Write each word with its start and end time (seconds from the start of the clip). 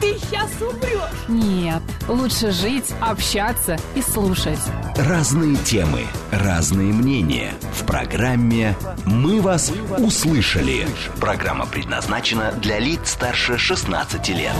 ты 0.00 0.18
сейчас 0.18 0.50
умрешь. 0.60 1.28
Нет, 1.28 1.82
лучше 2.08 2.50
жить, 2.50 2.92
общаться 3.00 3.76
и 3.94 4.02
слушать. 4.02 4.58
Разные 4.96 5.56
темы, 5.56 6.02
разные 6.30 6.92
мнения. 6.92 7.52
В 7.72 7.84
программе 7.86 8.76
«Мы 9.04 9.40
вас 9.40 9.72
услышали». 9.98 10.86
Программа 11.20 11.66
предназначена 11.66 12.52
для 12.52 12.78
лиц 12.78 13.00
старше 13.10 13.58
16 13.58 14.28
лет. 14.30 14.54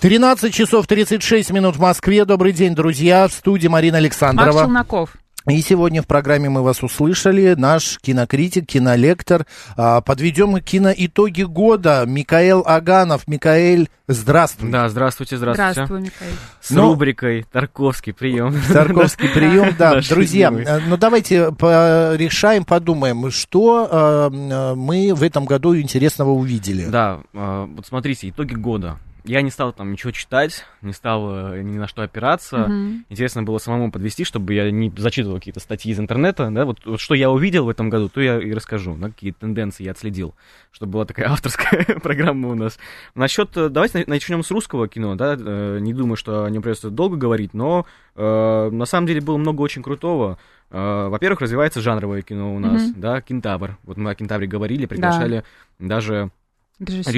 13 0.00 0.54
часов 0.54 0.86
36 0.86 1.50
минут 1.50 1.76
в 1.76 1.80
Москве. 1.80 2.24
Добрый 2.24 2.52
день, 2.52 2.74
друзья. 2.74 3.26
В 3.26 3.32
студии 3.32 3.66
Марина 3.66 3.96
Марк 3.96 4.04
Александрова. 4.04 4.62
Челноков. 4.62 5.10
И 5.48 5.62
сегодня 5.62 6.02
в 6.02 6.06
программе 6.06 6.50
мы 6.50 6.62
вас 6.62 6.82
услышали. 6.82 7.54
Наш 7.56 7.98
кинокритик, 8.00 8.66
кинолектор. 8.66 9.46
А, 9.78 10.02
Подведем 10.02 10.60
киноитоги 10.60 11.42
года. 11.44 12.04
Микаэл 12.06 12.62
Аганов. 12.66 13.26
Микаэль, 13.26 13.88
здравствуй. 14.08 14.70
Да, 14.70 14.90
здравствуйте, 14.90 15.38
здравствуйте. 15.38 15.72
Здравствуй, 15.72 16.00
Михаил. 16.02 16.32
С 16.60 16.70
Ну- 16.70 16.90
рубрикой 16.90 17.46
Тарковский 17.50 18.12
прием. 18.12 18.54
Тарковский 18.72 19.30
прием, 19.30 19.74
да. 19.78 20.00
Друзья, 20.06 20.52
э, 20.52 20.80
ну 20.86 20.98
давайте 20.98 21.50
порешаем, 21.52 22.64
подумаем, 22.64 23.30
что 23.30 23.88
э, 23.90 24.30
э, 24.34 24.74
мы 24.74 25.14
в 25.14 25.22
этом 25.22 25.46
году 25.46 25.74
интересного 25.74 26.30
увидели. 26.30 26.84
Да, 26.84 27.20
вот 27.32 27.86
смотрите, 27.86 28.28
итоги 28.28 28.52
года. 28.54 28.98
Я 29.24 29.42
не 29.42 29.50
стал 29.50 29.72
там 29.72 29.92
ничего 29.92 30.10
читать, 30.12 30.64
не 30.80 30.92
стал 30.92 31.52
э, 31.54 31.62
ни 31.62 31.76
на 31.76 31.86
что 31.86 32.02
опираться. 32.02 32.58
Мгм. 32.68 33.04
Интересно 33.08 33.42
было 33.42 33.58
самому 33.58 33.90
подвести, 33.92 34.24
чтобы 34.24 34.54
я 34.54 34.70
не 34.70 34.92
зачитывал 34.96 35.36
какие-то 35.36 35.60
статьи 35.60 35.92
из 35.92 35.98
интернета. 36.00 36.48
Да? 36.50 36.64
Вот, 36.64 36.78
вот 36.86 37.00
что 37.00 37.14
я 37.14 37.30
увидел 37.30 37.64
в 37.64 37.68
этом 37.68 37.90
году, 37.90 38.08
то 38.08 38.20
я 38.20 38.38
и 38.40 38.52
расскажу. 38.52 38.94
Да? 38.96 39.08
Какие 39.08 39.32
тенденции 39.32 39.84
я 39.84 39.90
отследил. 39.90 40.34
Чтобы 40.70 40.92
была 40.92 41.04
такая 41.04 41.28
авторская 41.30 41.84
программа 42.02 42.48
у 42.48 42.54
нас. 42.54 42.78
Насчет, 43.14 43.56
э, 43.56 43.68
давайте 43.68 43.98
на- 43.98 44.04
начнем 44.06 44.42
с 44.42 44.50
русского 44.50 44.88
кино. 44.88 45.14
Да? 45.14 45.36
Э, 45.38 45.78
Не 45.80 45.92
думаю, 45.94 46.16
что 46.16 46.44
о 46.44 46.50
нем 46.50 46.62
придется 46.62 46.90
долго 46.90 47.16
говорить, 47.16 47.54
но 47.54 47.86
э, 48.16 48.70
на 48.72 48.84
самом 48.86 49.06
деле 49.06 49.20
было 49.20 49.36
много 49.36 49.60
очень 49.62 49.82
крутого. 49.82 50.38
Во-первых, 50.70 51.40
развивается 51.40 51.80
жанровое 51.80 52.20
кино 52.20 52.54
у 52.54 52.58
нас, 52.58 52.82
Мгм. 52.90 53.00
да, 53.00 53.20
Кентавр. 53.22 53.78
Вот 53.84 53.96
мы 53.96 54.10
о 54.10 54.14
Кентавре 54.14 54.46
говорили, 54.46 54.84
приглашали 54.84 55.42
даже 55.78 56.30
Режиссера. 56.78 57.12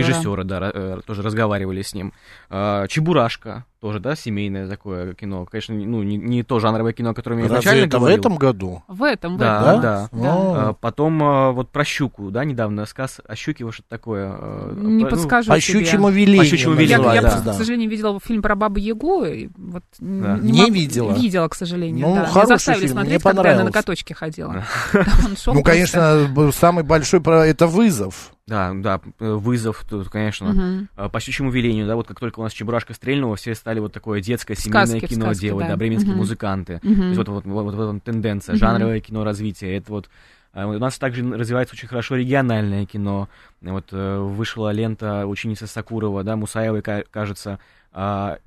да, 0.45 0.71
э, 0.73 1.01
тоже 1.07 1.23
разговаривали 1.23 1.83
с 1.83 1.95
ним. 1.95 2.13
А, 2.49 2.87
Чебурашка, 2.89 3.65
тоже, 3.81 3.99
да, 4.01 4.15
семейное 4.15 4.69
такое 4.69 5.15
кино. 5.15 5.47
Конечно, 5.47 5.75
ну, 5.75 6.03
не, 6.03 6.17
не 6.17 6.43
то 6.43 6.59
жанровое 6.61 6.93
кино, 6.93 7.11
о 7.11 7.15
котором 7.15 7.39
я 7.39 7.45
Разве 7.45 7.59
изначально 7.61 7.87
это 7.87 7.97
в 7.97 8.01
говорил. 8.01 8.19
этом 8.19 8.37
году? 8.37 8.83
В 8.89 9.03
этом, 9.03 9.37
в 9.37 9.39
Да, 9.39 9.71
этом. 9.71 9.81
да. 9.83 10.09
О. 10.13 10.55
А, 10.69 10.73
Потом 10.75 11.23
а, 11.23 11.51
вот 11.53 11.71
про 11.71 11.85
щуку, 11.85 12.31
да, 12.31 12.45
недавно 12.45 12.85
сказ 12.87 13.21
о 13.27 13.35
щуке, 13.37 13.65
вот 13.65 13.73
что-то 13.75 13.89
такое. 13.89 14.29
а, 14.33 14.75
Не 14.77 15.05
ну, 15.05 15.11
подскажу 15.11 15.49
По 15.49 15.59
тебе. 15.61 15.81
щучьему 15.81 16.11
велению. 16.11 16.39
По 16.41 16.45
щучьему 16.47 16.75
Я, 16.75 16.81
велению, 16.81 17.13
я 17.15 17.23
да, 17.23 17.29
просто, 17.31 17.45
да. 17.47 17.53
к 17.53 17.57
сожалению, 17.57 17.91
видела 17.91 18.21
фильм 18.21 18.43
про 18.43 18.55
Бабу 18.55 18.79
Ягу. 18.79 19.25
и 19.25 19.49
Вот 19.57 19.83
Да. 19.99 20.39
Не 20.39 20.61
могу- 20.63 20.73
видела? 20.73 21.13
Видела, 21.15 21.49
к 21.49 21.55
сожалению, 21.55 22.07
Ну, 22.09 22.15
да. 22.17 22.27
Хороший 22.27 22.49
заставили 22.49 22.87
фильм, 22.87 23.01
мне 23.01 23.19
смотреть, 23.19 23.23
когда 23.23 23.51
я 23.53 23.59
на 23.59 23.65
ноготочке 23.65 24.15
ходила. 24.15 24.65
Ну, 25.47 25.63
конечно, 25.63 26.29
самый 26.53 26.85
большой 26.85 27.21
про 27.21 27.47
это 27.47 27.67
вызов. 27.67 28.33
Да, 28.47 28.73
да, 28.75 29.01
э, 29.21 29.33
вызов 29.33 29.85
тут, 29.89 30.09
конечно. 30.09 30.89
А, 30.97 31.09
По 31.09 31.21
щучьему 31.21 31.51
велению, 31.53 31.87
да, 31.87 31.95
вот 31.95 32.09
как 32.09 32.19
только 32.19 32.41
у 32.41 32.43
нас 32.43 32.53
Чебурашка 32.53 32.95
стрельнула, 32.95 33.37
все 33.37 33.55
стали 33.55 33.70
вот 33.79 33.93
такое 33.93 34.21
детское 34.21 34.57
семейное 34.57 34.87
Сказки 34.99 35.07
кино 35.15 35.27
сказке, 35.27 35.47
делать, 35.47 35.67
да. 35.67 35.73
да, 35.75 35.77
бременские 35.77 36.11
Мгм. 36.11 36.19
музыканты. 36.19 36.81
Мгм. 36.83 36.97
То 36.97 37.05
есть 37.07 37.19
вот, 37.19 37.29
вот, 37.29 37.45
вот, 37.47 37.63
вот 37.67 37.75
в 37.75 37.81
этом 37.81 38.01
тенденция, 38.01 38.55
Мгм. 38.55 38.59
жанровое 38.59 38.99
кино 39.01 39.23
развитие. 39.23 39.77
Это 39.77 39.93
вот 39.93 40.11
а, 40.53 40.67
у 40.67 40.79
нас 40.81 40.99
также 40.99 41.23
развивается 41.33 41.75
очень 41.77 41.87
хорошо 41.87 42.17
региональное 42.17 42.85
кино. 42.85 43.29
Вот 43.61 43.91
э, 43.93 44.19
вышла 44.19 44.73
лента 44.73 45.27
ученицы 45.29 45.69
Сакурова, 45.69 46.25
да, 46.25 46.35
Мусаевой, 46.35 46.83
ка- 46.83 47.05
кажется, 47.09 47.61
а, 47.93 48.39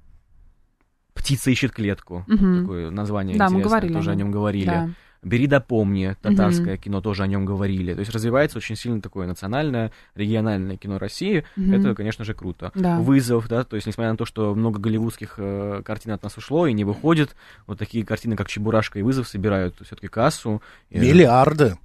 «Птица 1.14 1.52
ищет 1.52 1.72
клетку». 1.72 2.26
Мгм. 2.28 2.62
Такое 2.62 2.90
название 2.90 3.38
Да, 3.38 3.46
мы 3.46 3.60
интересное, 3.60 3.70
говорили 3.70 3.94
тоже 3.94 4.12
о 4.12 4.16
нем 4.16 4.32
говорили. 4.32 4.66
Да. 4.66 4.90
«Бери 5.24 5.48
да 5.48 5.60
помни», 5.60 6.16
татарское 6.22 6.78
кино, 6.78 7.02
тоже 7.02 7.24
о 7.24 7.28
нем 7.28 7.46
говорили. 7.46 7.94
То 7.94 8.00
есть 8.00 8.12
развивается 8.12 8.58
очень 8.58 8.76
сильно 8.76 9.02
такое 9.02 9.28
национальное, 9.28 9.92
региональное 10.16 10.78
кино 10.78 10.98
России. 10.98 11.46
Мгм. 11.56 11.74
Это, 11.74 11.96
конечно 11.96 12.26
же, 12.26 12.34
круто. 12.34 12.72
Да. 12.76 13.00
Вызов, 13.00 13.48
да, 13.48 13.64
то 13.64 13.76
есть, 13.76 13.88
несмотря 13.88 14.12
на 14.12 14.18
то, 14.18 14.26
что 14.26 14.54
много 14.54 14.80
голливудских 14.80 15.36
э, 15.38 15.82
картин 15.86 16.12
от 16.12 16.24
нас 16.24 16.38
ушло 16.38 16.68
и 16.68 16.74
не 16.74 16.84
выходит, 16.84 17.36
вот 17.68 17.80
такие 17.80 18.06
картины, 18.06 18.36
как 18.36 18.48
«Чебурашка» 18.48 19.00
и 19.00 19.02
«Вызов» 19.02 19.28
собирают 19.28 19.76
все-таки 19.84 20.08
кассу. 20.08 20.62
И, 20.90 21.00
Миллиарды. 21.00 21.78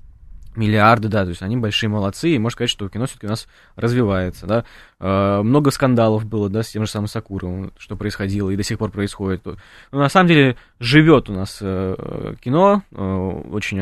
Миллиарды, 0.56 1.08
да, 1.08 1.22
то 1.22 1.28
есть 1.28 1.42
они 1.42 1.56
большие 1.56 1.88
молодцы, 1.88 2.30
и 2.30 2.38
можно 2.38 2.54
сказать, 2.54 2.70
что 2.70 2.88
кино 2.88 3.06
все-таки 3.06 3.26
у 3.26 3.30
нас 3.30 3.46
развивается, 3.76 4.46
да. 4.46 4.64
Э, 5.00 5.42
много 5.42 5.70
скандалов 5.70 6.24
было, 6.26 6.48
да, 6.50 6.62
с 6.64 6.70
тем 6.70 6.84
же 6.84 6.90
самым 6.90 7.06
Сакуровым, 7.06 7.72
что 7.78 7.94
происходило 7.96 8.50
и 8.50 8.56
до 8.56 8.64
сих 8.64 8.78
пор 8.78 8.90
происходит. 8.90 9.42
Ну, 9.46 9.98
на 9.98 10.08
самом 10.08 10.26
деле, 10.26 10.56
живет 10.80 11.30
у 11.30 11.32
нас 11.34 11.58
э, 11.60 12.34
кино, 12.40 12.82
э, 12.90 13.42
очень, 13.52 13.80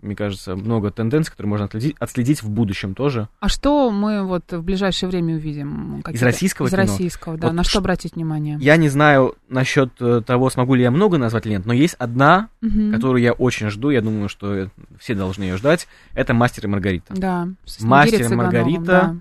мне 0.00 0.16
кажется, 0.16 0.56
много 0.56 0.90
тенденций, 0.90 1.30
которые 1.30 1.50
можно 1.50 1.66
отследить, 1.66 1.94
отследить 1.98 2.42
в 2.42 2.48
будущем 2.48 2.94
тоже. 2.94 3.28
А 3.40 3.48
что 3.50 3.90
мы 3.90 4.24
вот 4.26 4.50
в 4.50 4.62
ближайшее 4.62 5.10
время 5.10 5.34
увидим? 5.34 6.00
Какие-то- 6.02 6.24
российского 6.24 6.66
Из 6.68 6.70
кино? 6.70 6.82
российского, 6.82 7.36
да. 7.36 7.48
Вот 7.48 7.52
На 7.56 7.62
что 7.62 7.80
обратить 7.80 8.14
внимание? 8.16 8.56
Я 8.58 8.78
не 8.78 8.88
знаю 8.88 9.34
насчет 9.50 9.92
того, 10.24 10.48
смогу 10.48 10.74
ли 10.74 10.82
я 10.82 10.90
много 10.90 11.18
назвать 11.18 11.44
лент, 11.44 11.66
но 11.66 11.74
есть 11.74 11.96
одна, 11.98 12.48
Мгм. 12.62 12.92
которую 12.92 13.22
я 13.22 13.32
очень 13.34 13.68
жду, 13.68 13.90
я 13.90 14.00
думаю, 14.00 14.30
что 14.30 14.70
все 14.98 15.14
должны 15.14 15.42
ее 15.44 15.58
ждать, 15.58 15.86
это 16.14 16.32
«Мастер 16.32 16.64
и 16.64 16.68
Маргарита». 16.68 17.12
Да. 17.14 17.48
«Мастер 17.82 18.22
и 18.32 18.34
Маргарита». 18.34 18.82
да. 18.84 19.16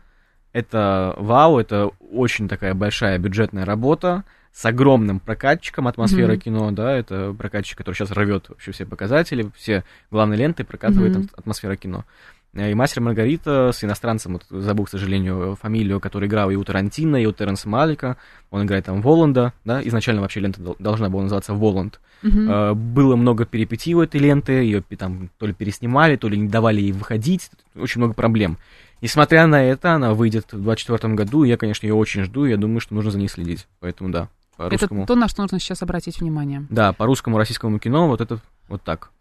Это 0.55 1.13
вау, 1.17 1.59
это 1.59 1.91
очень 2.13 2.47
такая 2.47 2.73
большая 2.73 3.17
бюджетная 3.19 3.65
работа 3.65 4.23
с 4.53 4.63
огромным 4.65 5.19
прокатчиком 5.19 5.85
атмосфера 5.85 6.31
Мгм. 6.31 6.39
кино, 6.39 6.71
да, 6.71 6.93
это 6.93 7.35
прокатчик, 7.37 7.77
который 7.77 7.95
сейчас 7.95 8.11
рвет 8.11 8.47
вообще 8.47 8.71
все 8.71 8.85
показатели, 8.85 9.51
все 9.57 9.83
главные 10.11 10.37
ленты 10.37 10.63
прокатывает 10.63 11.17
ат- 11.17 11.39
атмосфера 11.39 11.75
кино. 11.75 12.05
Э, 12.53 12.71
И 12.71 12.73
«Мастер 12.73 13.01
Маргарита» 13.01 13.71
с 13.73 13.83
иностранцем, 13.83 14.31
вот, 14.39 14.45
забыл, 14.49 14.85
к 14.85 14.89
сожалению, 14.89 15.57
фамилию, 15.61 15.99
который 15.99 16.29
играл 16.29 16.49
и 16.49 16.55
у 16.55 16.63
Тарантино, 16.63 17.17
и 17.17 17.25
у 17.25 17.33
Терренса 17.33 17.67
Малика, 17.67 18.15
он 18.49 18.63
играет 18.63 18.85
там 18.85 19.01
Воланда, 19.01 19.51
да, 19.65 19.85
изначально 19.85 20.21
вообще 20.21 20.39
лента 20.39 20.61
дол- 20.61 20.77
должна 20.79 21.09
была 21.09 21.23
называться 21.23 21.53
«Воланд». 21.53 21.99
Э, 22.23 22.73
Было 22.73 23.17
много 23.17 23.45
перипетий 23.45 23.93
у 23.93 24.01
этой 24.01 24.21
ленты, 24.21 24.53
ее 24.53 24.81
там 24.97 25.29
то 25.37 25.47
ли 25.47 25.51
переснимали, 25.53 26.15
то 26.15 26.29
ли 26.29 26.37
не 26.37 26.47
давали 26.47 26.79
ей 26.79 26.93
выходить, 26.93 27.51
очень 27.75 27.99
много 27.99 28.13
проблем. 28.13 28.57
Несмотря 29.01 29.45
на 29.47 29.63
это, 29.63 29.93
она 29.93 30.13
выйдет 30.13 30.45
в 30.53 30.61
2024 30.61 31.13
году, 31.13 31.43
я, 31.43 31.57
конечно, 31.57 31.85
ее 31.85 31.93
очень 31.93 32.23
жду, 32.23 32.45
я 32.45 32.57
думаю, 32.57 32.79
что 32.79 32.95
нужно 32.95 33.11
за 33.11 33.17
ней 33.19 33.27
следить. 33.27 33.67
Поэтому 33.79 34.09
да, 34.09 34.29
по 34.57 34.63
Это 34.63 34.71
русскому. 34.71 35.05
то, 35.05 35.15
на 35.15 35.27
что 35.27 35.41
нужно 35.41 35.59
сейчас 35.59 35.83
обратить 35.83 36.21
внимание. 36.21 36.65
Да, 36.69 36.93
по 36.93 37.05
русскому 37.05 37.37
российскому 37.37 37.77
кино 37.77 38.07
вот 38.07 38.21
это 38.21 38.39
вот 38.67 38.81
так. 38.81 39.11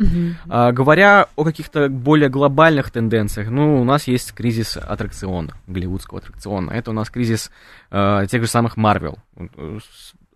А, 0.48 0.72
говоря 0.72 1.28
о 1.36 1.44
каких-то 1.44 1.88
более 1.88 2.28
глобальных 2.28 2.90
тенденциях, 2.90 3.50
ну, 3.50 3.80
у 3.80 3.84
нас 3.84 4.06
есть 4.06 4.32
кризис 4.32 4.76
аттракциона, 4.76 5.52
голливудского 5.66 6.20
аттракциона. 6.20 6.70
Это 6.70 6.90
у 6.90 6.94
нас 6.94 7.10
кризис 7.10 7.50
э, 7.90 8.26
тех 8.30 8.42
же 8.42 8.48
самых 8.48 8.76
Марвел. 8.76 9.18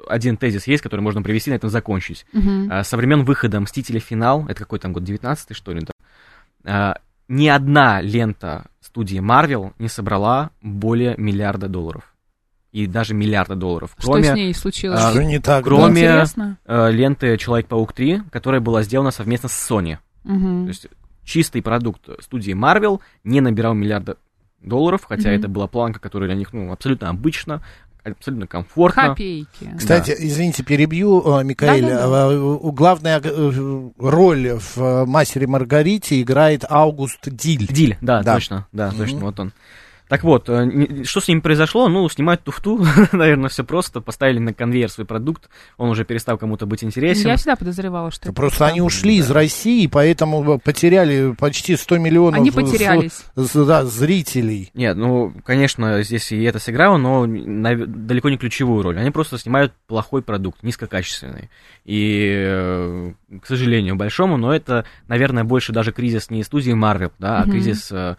Один 0.08 0.36
тезис 0.36 0.66
есть, 0.66 0.82
который 0.82 1.00
можно 1.00 1.22
привести, 1.22 1.50
на 1.50 1.54
этом 1.54 1.70
закончить. 1.70 2.26
А, 2.70 2.84
Со 2.84 2.96
времен 2.96 3.24
выхода 3.24 3.60
«Мстители. 3.60 3.98
Финал», 3.98 4.46
это 4.48 4.60
какой 4.60 4.78
там 4.78 4.92
год, 4.92 5.04
19 5.04 5.56
что 5.56 5.72
ли, 5.72 5.80
да? 6.64 6.98
Ни 7.28 7.48
одна 7.48 8.00
лента 8.00 8.66
студии 8.80 9.18
Marvel 9.20 9.72
не 9.78 9.88
собрала 9.88 10.50
более 10.62 11.14
миллиарда 11.16 11.68
долларов. 11.68 12.14
И 12.72 12.86
даже 12.86 13.14
миллиарда 13.14 13.54
долларов. 13.54 13.94
Что 13.98 14.12
Кроме 14.12 14.24
с 14.32 14.34
ней 14.34 14.54
случилось? 14.54 15.00
а, 15.02 15.10
Что 15.10 15.22
не 15.22 15.38
так? 15.38 15.64
да? 15.64 15.70
кроме- 15.70 16.02
Интересно. 16.02 16.58
э, 16.66 16.90
ленты 16.90 17.36
«Человек-паук 17.38 17.92
3», 17.94 18.28
которая 18.30 18.60
была 18.60 18.82
сделана 18.82 19.10
совместно 19.10 19.48
с 19.48 19.70
Sony. 19.70 19.98
Мгм. 20.24 20.64
То 20.64 20.68
есть 20.68 20.86
чистый 21.24 21.62
продукт 21.62 22.08
студии 22.20 22.52
Marvel 22.54 23.00
не 23.24 23.40
набирал 23.40 23.72
миллиарда 23.74 24.16
долларов, 24.60 25.04
хотя 25.04 25.30
Мгм. 25.30 25.38
это 25.38 25.48
была 25.48 25.66
планка, 25.66 25.98
которая 26.00 26.28
для 26.28 26.36
них 26.36 26.52
ну, 26.52 26.70
абсолютно 26.72 27.08
обычно, 27.08 27.62
абсолютно 28.12 28.46
комфортно. 28.46 29.08
Копейки. 29.08 29.74
Кстати, 29.76 30.14
извините, 30.18 30.62
перебью, 30.62 31.22
э, 31.38 31.44
Микаэль. 31.44 31.82
Да-да-да. 31.82 32.32
Э, 32.32 32.36
у- 32.38 32.72
Главная 32.72 33.20
э, 33.22 33.90
роль 33.98 34.50
в 34.58 34.78
э, 34.78 35.04
«Мастере 35.06 35.46
Маргарите» 35.46 36.20
играет 36.22 36.64
Аугуст 36.68 37.28
Диль. 37.28 37.66
Диль, 37.66 37.96
да, 38.00 38.22
Да. 38.22 38.34
точно, 38.34 38.66
да, 38.72 38.88
Мгм. 38.88 38.96
точно, 38.98 39.18
вот 39.20 39.40
он. 39.40 39.52
Так 40.08 40.24
вот, 40.24 40.48
э, 40.48 41.04
что 41.04 41.20
с 41.20 41.28
ними 41.28 41.40
произошло? 41.40 41.88
Ну, 41.88 42.08
снимают 42.08 42.42
туфту, 42.42 42.84
наверное, 43.12 43.48
все 43.48 43.62
просто. 43.64 44.00
Поставили 44.00 44.38
на 44.38 44.54
конвейер 44.54 44.88
свой 44.90 45.06
продукт, 45.06 45.48
он 45.76 45.90
уже 45.90 46.04
перестал 46.04 46.38
кому-то 46.38 46.66
быть 46.66 46.82
интересен. 46.82 47.28
Я 47.28 47.36
всегда 47.36 47.56
подозревала, 47.56 48.10
что 48.10 48.24
это 48.28 48.32
Просто 48.32 48.66
они 48.66 48.80
ушли 48.80 49.16
из 49.18 49.30
России, 49.30 49.86
поэтому 49.86 50.58
потеряли 50.58 51.34
почти 51.38 51.76
100 51.76 51.98
миллионов 51.98 52.40
Они 52.40 52.50
потерялись. 52.50 53.24
с- 53.36 53.66
да, 53.66 53.84
зрителей. 53.84 54.70
Нет, 54.74 54.96
ну, 54.96 55.32
конечно, 55.44 56.02
здесь 56.02 56.32
и 56.32 56.42
это 56.42 56.58
сыграло, 56.58 56.96
но 56.96 57.26
нав- 57.26 57.86
далеко 57.86 58.30
не 58.30 58.38
ключевую 58.38 58.82
роль. 58.82 58.98
Они 58.98 59.10
просто 59.10 59.36
снимают 59.38 59.72
плохой 59.86 60.22
продукт, 60.22 60.62
низкокачественный. 60.62 61.50
И, 61.84 62.34
э, 62.46 63.12
к 63.42 63.46
сожалению, 63.46 63.96
большому, 63.96 64.36
но 64.36 64.54
это, 64.54 64.84
наверное, 65.06 65.44
больше 65.44 65.72
даже 65.72 65.92
кризис 65.92 66.30
не 66.30 66.42
студии 66.44 66.72
Marvel, 66.72 67.12
да, 67.18 67.40
а 67.40 67.44
кризис 67.44 67.90
э, 67.92 67.96
э, 67.96 68.16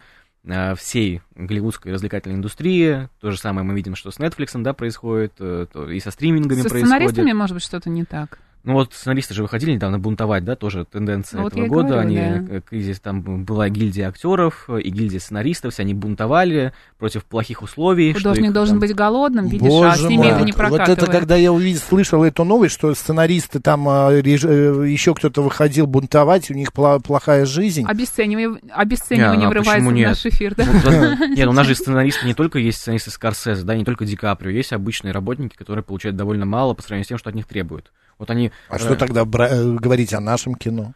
всей 0.76 1.20
голливудской 1.34 1.92
развлекательной 1.92 2.36
индустрии. 2.36 3.08
То 3.20 3.30
же 3.30 3.38
самое 3.38 3.66
мы 3.66 3.74
видим, 3.74 3.94
что 3.94 4.10
с 4.10 4.18
Netflix, 4.18 4.50
да, 4.62 4.72
происходит, 4.72 5.34
э, 5.38 5.66
то 5.72 5.90
и 5.90 6.00
со 6.00 6.10
стримингами 6.10 6.62
Со 6.62 6.68
происходит. 6.68 6.86
сценаристами, 6.86 7.32
может 7.32 7.54
быть, 7.54 7.62
что-то 7.62 7.90
не 7.90 8.04
так. 8.04 8.38
Ну 8.62 8.74
вот 8.74 8.92
сценаристы 8.92 9.32
же 9.32 9.42
выходили 9.42 9.72
недавно 9.72 9.98
бунтовать, 9.98 10.44
да, 10.44 10.54
тоже 10.54 10.84
тенденция 10.84 11.38
Ну, 11.38 11.44
вот 11.44 11.52
этого 11.52 11.62
я 11.62 11.66
и 11.66 11.70
года. 11.70 11.88
говорю, 11.88 12.00
они, 12.02 12.16
да. 12.16 12.56
э, 12.56 12.60
кризис, 12.60 13.00
там 13.00 13.22
была 13.44 13.70
гильдия 13.70 14.08
актеров 14.08 14.64
э, 14.68 14.80
и 14.82 14.90
гильдия 14.90 15.18
сценаристов, 15.18 15.72
все 15.72 15.82
они 15.82 15.94
бунтовали 15.94 16.74
против 16.98 17.24
плохих 17.24 17.62
условий. 17.62 18.12
Художник 18.12 18.48
их 18.48 18.52
должен 18.52 18.74
там- 18.74 18.80
быть 18.80 18.94
голодным, 18.94 19.46
видишь, 19.48 19.66
а 19.66 19.70
Боже 19.70 19.96
с 19.96 20.02
ними 20.02 20.18
мой, 20.18 20.26
это 20.28 20.40
не 20.40 20.52
вот, 20.52 20.60
вот 20.60 20.68
прокатывает. 20.68 20.98
это 21.02 21.10
когда 21.10 21.36
я 21.36 21.52
увидел, 21.52 21.80
слышал 21.80 22.22
эту 22.22 22.44
новость, 22.44 22.74
что 22.74 22.94
сценаристы 22.94 23.60
там, 23.60 23.88
а, 23.88 24.12
реж- 24.12 24.44
э, 24.44 24.86
еще 24.90 25.14
кто-то 25.14 25.42
выходил 25.42 25.86
бунтовать, 25.86 26.50
у 26.50 26.54
них 26.54 26.72
плохая 26.74 27.46
жизнь. 27.46 27.86
Обесценивание, 27.88 28.60
обесценивание 28.74 29.38
Не, 29.38 29.46
а 29.46 29.48
врывается 29.48 29.88
в 29.88 29.92
нет? 29.94 30.08
наш 30.10 30.26
эфир? 30.26 30.54
Ну, 30.58 30.64
да. 30.84 31.26
Нет, 31.28 31.48
у 31.48 31.52
нас 31.52 31.66
же 31.66 31.74
сценаристы 31.74 32.26
не 32.26 32.34
только 32.34 32.58
есть 32.58 32.78
сценаристы 32.78 33.10
Скорсезе, 33.10 33.62
да, 33.62 33.74
не 33.74 33.84
только 33.86 34.04
Ди 34.04 34.16
Каприо, 34.16 34.50
есть 34.50 34.74
обычные 34.74 35.12
работники, 35.12 35.56
которые 35.56 35.82
получают 35.82 36.16
довольно 36.16 36.44
мало 36.44 36.74
по 36.74 36.82
сравнению 36.82 37.04
с 37.06 37.08
тем, 37.08 37.16
что 37.16 37.30
от 37.30 37.34
них 37.34 37.46
требуют. 37.46 37.90
Вот 38.18 38.28
они... 38.30 38.49
А 38.68 38.78
что 38.78 38.94
э, 38.94 38.96
тогда 38.96 39.24
бра- 39.24 39.48
э, 39.48 39.72
говорить 39.74 40.12
о 40.14 40.20
нашем 40.20 40.54
кино? 40.54 40.92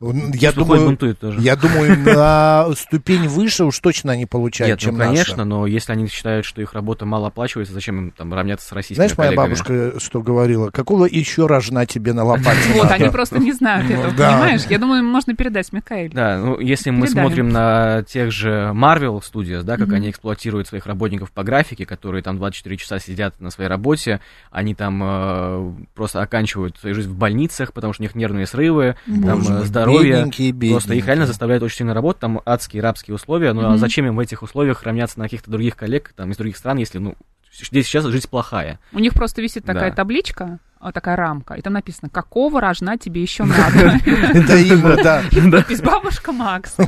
Я 0.00 0.06
пусть 0.12 0.32
выходит, 0.32 0.54
думаю, 0.56 0.86
бунтует 0.86 1.18
тоже. 1.18 1.40
я 1.40 1.56
думаю, 1.56 1.98
на 2.04 2.68
ступень 2.76 3.26
выше 3.26 3.64
уж 3.64 3.78
точно 3.80 4.12
они 4.12 4.26
получают, 4.26 4.70
Нет, 4.74 4.78
чем 4.78 4.92
ну, 4.92 4.98
наши. 4.98 5.10
конечно, 5.10 5.44
но 5.44 5.66
если 5.66 5.90
они 5.92 6.06
считают, 6.06 6.46
что 6.46 6.62
их 6.62 6.72
работа 6.72 7.04
мало 7.04 7.26
оплачивается, 7.28 7.74
зачем 7.74 7.98
им 7.98 8.10
там 8.12 8.32
равняться 8.32 8.68
с 8.68 8.72
российскими 8.72 9.06
Знаешь, 9.06 9.18
моя 9.18 9.30
коллегами? 9.30 9.54
бабушка 9.54 10.00
что 10.00 10.22
говорила? 10.22 10.70
Какого 10.70 11.06
еще 11.06 11.46
рожна 11.46 11.84
тебе 11.84 12.12
на 12.12 12.22
лопате 12.22 12.60
Вот, 12.74 12.90
они 12.92 13.08
просто 13.08 13.38
не 13.40 13.52
знают 13.52 13.90
этого, 13.90 14.12
Да. 14.12 14.32
понимаешь? 14.34 14.62
Я 14.70 14.78
думаю, 14.78 15.02
можно 15.02 15.34
передать 15.34 15.72
Микаэль. 15.72 16.12
Да, 16.12 16.38
ну 16.38 16.60
если 16.60 16.90
мы 16.90 17.08
смотрим 17.08 17.48
на 17.48 18.04
тех 18.04 18.30
же 18.30 18.70
Marvel 18.74 19.20
Studios, 19.20 19.62
да, 19.64 19.76
как 19.76 19.92
они 19.92 20.10
эксплуатируют 20.10 20.68
своих 20.68 20.86
работников 20.86 21.32
по 21.32 21.42
графике, 21.42 21.86
которые 21.86 22.22
там 22.22 22.36
24 22.38 22.76
часа 22.76 23.00
сидят 23.00 23.40
на 23.40 23.50
своей 23.50 23.68
работе, 23.68 24.20
они 24.52 24.76
там 24.76 25.00
э, 25.02 25.72
просто 25.96 26.22
оканчивают 26.22 26.76
свою 26.78 26.94
жизнь 26.94 27.10
в 27.10 27.16
больницах, 27.16 27.72
потому 27.72 27.92
что 27.92 28.02
у 28.02 28.04
них 28.04 28.14
нервные 28.14 28.46
срывы, 28.46 28.94
там 29.06 29.40
Боже 29.40 29.64
мой, 29.88 29.98
здоровье. 29.98 30.12
бедненькие, 30.16 30.52
Просто 30.52 30.66
их 30.68 30.72
бедненькие. 30.96 31.06
реально 31.06 31.26
заставляют 31.26 31.62
очень 31.62 31.76
сильно 31.78 31.94
работать, 31.94 32.20
там 32.20 32.40
адские 32.44 32.82
рабские 32.82 33.14
условия, 33.14 33.52
ну 33.52 33.62
а 33.64 33.70
Мгм. 33.70 33.78
зачем 33.78 34.06
им 34.06 34.16
в 34.16 34.20
этих 34.20 34.42
условиях 34.42 34.82
равняться 34.82 35.18
на 35.18 35.24
каких-то 35.26 35.50
других 35.50 35.76
коллег, 35.76 36.12
там, 36.16 36.30
из 36.30 36.36
других 36.36 36.56
стран, 36.56 36.78
если, 36.78 36.98
ну, 36.98 37.14
здесь 37.52 37.86
сейчас 37.86 38.04
жизнь 38.04 38.28
плохая. 38.28 38.78
У 38.92 38.98
них 38.98 39.14
просто 39.14 39.42
висит 39.42 39.64
такая 39.64 39.90
Да. 39.90 39.96
табличка, 39.96 40.58
вот 40.80 40.94
такая 40.94 41.16
рамка, 41.16 41.54
и 41.54 41.62
там 41.62 41.72
написано, 41.72 42.08
какого 42.08 42.60
рожна 42.60 42.96
тебе 42.96 43.22
еще 43.22 43.44
надо. 43.44 43.98
Это 44.06 44.56
им, 44.56 44.82
да. 45.02 45.22
Надпись 45.32 45.80
бабушка 45.80 46.32
Макс. 46.32 46.74
И 46.78 46.82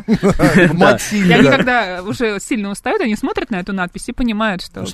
они, 0.60 0.74
Матильда. 0.74 1.50
когда 1.50 2.02
уже 2.02 2.38
сильно 2.40 2.70
устают, 2.70 3.02
они 3.02 3.16
смотрят 3.16 3.50
на 3.50 3.56
эту 3.56 3.72
надпись 3.72 4.08
и 4.08 4.12
понимают, 4.12 4.62
что... 4.62 4.84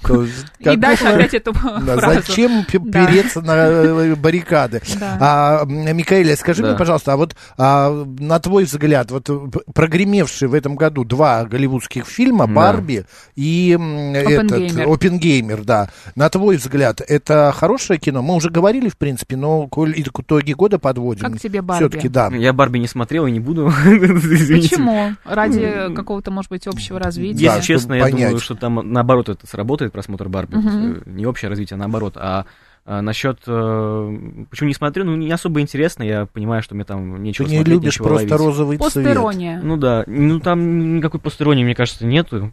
И 0.59 0.77
дальше 0.77 1.05
опять 1.05 1.35
эту 1.35 1.53
фразу. 1.53 2.01
зачем 2.01 2.65
переться 2.65 3.41
на 3.41 3.53
э, 3.53 4.15
баррикады? 4.15 4.83
А, 5.21 5.65
Микаэля, 5.65 6.37
скажи 6.37 6.63
мне, 6.63 6.77
пожалуйста, 6.77 7.13
а 7.13 7.17
вот 7.17 7.37
а, 7.59 7.91
на 8.19 8.39
твой 8.41 8.65
взгляд, 8.65 9.11
вот 9.11 9.29
э, 9.29 9.39
прогремевшие 9.75 10.49
в 10.49 10.55
этом 10.55 10.77
году 10.77 11.05
два 11.05 11.45
голливудских 11.45 12.07
фильма. 12.07 12.47
«Барби» 12.47 13.05
и 13.35 13.77
этот. 14.15 14.87
«Оппенгеймер», 14.87 15.65
да. 15.65 15.91
На 16.15 16.29
твой 16.29 16.57
взгляд, 16.57 17.01
это 17.07 17.53
хорошее 17.55 17.99
кино? 17.99 18.23
Мы 18.23 18.35
уже 18.35 18.51
говорили, 18.51 18.86
в 18.89 18.97
принципе, 18.97 19.37
но 19.37 19.69
итоги 19.69 20.53
года 20.53 20.79
подводим. 20.79 21.31
Как 21.31 21.41
тебе 21.41 21.63
«Барби»? 21.63 21.85
Все-таки, 21.85 22.09
да. 22.09 22.29
Я 22.29 22.53
Барби 22.53 22.79
не 22.79 22.89
смотрел 22.89 23.27
и 23.27 23.31
не 23.31 23.41
буду. 23.41 23.67
Почему? 23.85 25.15
Ради 25.25 25.95
какого-то, 25.95 26.31
может 26.31 26.51
быть, 26.51 26.67
общего 26.67 26.99
развития? 26.99 27.47
Да, 27.47 27.57
Если 27.57 27.67
честно, 27.67 27.95
я 27.95 28.09
думаю, 28.09 28.39
что 28.39 28.55
там 28.55 28.93
наоборот 28.93 29.29
это 29.29 29.47
сработает, 29.47 29.93
просмотр 29.93 30.29
Барби. 30.29 30.57
Э, 30.57 31.03
Не 31.07 31.27
общее 31.27 31.49
развитие, 31.49 31.77
а 31.77 31.79
наоборот. 31.79 32.17
А 32.17 32.47
насчет... 32.87 33.41
э, 33.47 34.19
почему 34.49 34.69
не 34.69 34.75
смотрю? 34.75 35.05
Ну, 35.05 35.17
не 35.17 35.33
особо 35.33 35.61
интересно. 35.61 36.05
Я 36.05 36.27
понимаю, 36.27 36.63
что 36.63 36.77
мне 36.77 36.85
там 36.85 37.17
Ты 37.17 37.21
нечего 37.21 37.47
не 37.49 37.57
смотреть, 37.57 37.75
любишь 37.75 37.99
просто 37.99 38.15
ловить. 38.15 38.33
розовый 38.33 38.77
цвет. 38.79 38.93
Постерония. 38.93 39.61
Ну 39.61 39.77
да, 39.77 40.05
ну 40.07 40.39
там 40.39 40.97
никакой 40.97 41.19
постеронии, 41.19 41.65
мне 41.65 41.75
кажется, 41.75 42.07
нету. 42.07 42.53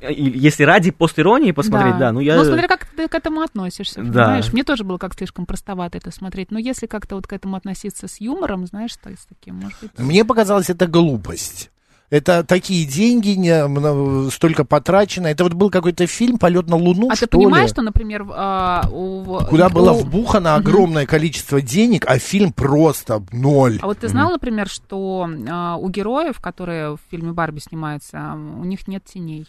Э, 0.00 0.12
и 0.12 0.22
Если 0.38 0.62
ради 0.62 0.92
постеронии 0.92 1.50
посмотреть, 1.50 1.98
да, 1.98 2.12
ну 2.12 2.20
я... 2.20 2.36
Ну, 2.36 2.44
смотря 2.44 2.68
как 2.68 2.86
ты 2.86 3.08
к 3.08 3.14
этому 3.16 3.40
относишься, 3.40 4.02
Да. 4.04 4.24
понимаешь? 4.24 4.52
Мне 4.52 4.62
тоже 4.62 4.84
было 4.84 4.98
как 4.98 5.14
слишком 5.14 5.46
простовато 5.46 5.98
это 5.98 6.12
смотреть. 6.12 6.52
Но 6.52 6.60
если 6.60 6.86
как-то 6.86 7.16
вот 7.16 7.26
к 7.26 7.32
этому 7.32 7.56
относиться 7.56 8.06
с 8.06 8.20
юмором, 8.20 8.66
знаешь, 8.66 8.94
то 9.02 9.10
есть 9.10 9.26
таким, 9.28 9.56
может 9.56 9.78
быть... 9.80 9.90
Мне 9.98 10.24
показалось, 10.24 10.70
это 10.70 10.86
глупость. 10.86 11.71
Это 12.12 12.44
такие 12.44 12.84
деньги, 12.84 13.30
не, 13.30 14.30
столько 14.30 14.66
потрачено. 14.66 15.28
Это 15.28 15.44
вот 15.44 15.54
был 15.54 15.70
какой-то 15.70 16.06
фильм 16.06 16.36
«Полет 16.36 16.68
на 16.68 16.76
Луну», 16.76 17.08
а 17.10 17.16
что 17.16 17.26
ты 17.26 17.38
понимаешь, 17.38 17.68
ли? 17.68 17.72
что, 17.72 17.80
например, 17.80 18.26
а, 18.28 18.86
у... 18.92 19.38
Куда 19.48 19.70
было 19.70 19.92
у- 19.92 20.00
вбухано 20.00 20.54
огромное 20.54 21.06
количество 21.06 21.62
денег, 21.62 22.04
а 22.06 22.18
фильм 22.18 22.52
просто 22.52 23.24
ноль. 23.32 23.78
А 23.80 23.86
вот 23.86 24.00
ты 24.00 24.08
знал, 24.08 24.30
например, 24.30 24.68
что 24.68 25.26
а, 25.48 25.78
у 25.78 25.88
героев, 25.88 26.38
которые 26.38 26.96
в 26.96 27.00
фильме 27.10 27.32
Барби 27.32 27.60
снимаются, 27.60 28.18
а, 28.18 28.34
у 28.34 28.64
них 28.64 28.86
нет 28.88 29.04
теней, 29.06 29.46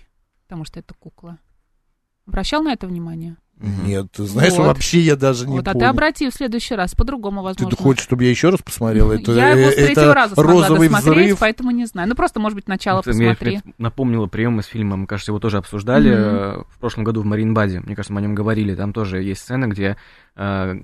потому 0.48 0.63
что 0.63 0.80
это 0.80 0.94
кукла. 0.94 1.39
Обращал 2.25 2.63
на 2.63 2.71
это 2.71 2.88
внимание? 2.88 3.36
Нет, 3.63 4.12
ты 4.12 4.24
знаешь, 4.25 4.51
Вот. 4.54 4.68
вообще 4.68 5.00
я 5.00 5.15
даже 5.15 5.48
не 5.48 5.54
вот, 5.57 5.68
а 5.69 5.74
ты 5.74 5.86
обрати 5.86 6.30
в 6.30 6.33
следующий 6.33 6.75
раз, 6.75 6.94
по-другому, 6.95 7.39
Ты 7.39 7.44
возможно. 7.45 7.77
хочешь, 7.77 8.04
чтобы 8.04 8.25
я 8.25 8.30
еще 8.30 8.50
раз 8.50 8.62
посмотрел? 8.62 9.10
Это, 9.12 9.31
я 9.31 9.51
его 9.51 9.71
с 9.71 9.75
третьего 9.75 10.01
это 10.01 10.13
раза 10.13 10.33
смогла 10.36 10.51
розовый 10.54 10.89
досмотреть, 10.89 11.25
взрыв. 11.27 11.39
поэтому 11.39 11.71
не 11.71 11.86
знаю. 11.86 12.10
Ну, 12.10 12.15
просто, 12.15 12.42
может 12.42 12.56
быть, 12.57 12.68
начало 12.68 13.00
Это 13.00 13.13
мне 13.13 13.30
посмотри. 13.30 13.57
опять 13.57 13.80
напомнило 13.80 14.27
прием 14.27 14.60
из 14.60 14.65
фильма, 14.65 14.98
мы, 14.98 15.07
кажется, 15.07 15.31
его 15.31 15.39
тоже 15.39 15.57
обсуждали 15.60 16.12
э, 16.12 16.63
в 16.69 16.77
прошлом 16.80 17.06
году 17.06 17.21
в 17.21 17.25
Маринбаде. 17.25 17.80
Мне 17.80 17.95
кажется, 17.95 18.12
мы 18.13 18.19
о 18.19 18.24
нем 18.24 18.36
говорили. 18.36 18.75
Там 18.75 18.92
тоже 18.92 19.24
есть 19.24 19.39
сцена, 19.42 19.68
где 19.68 19.95
э, 20.36 20.75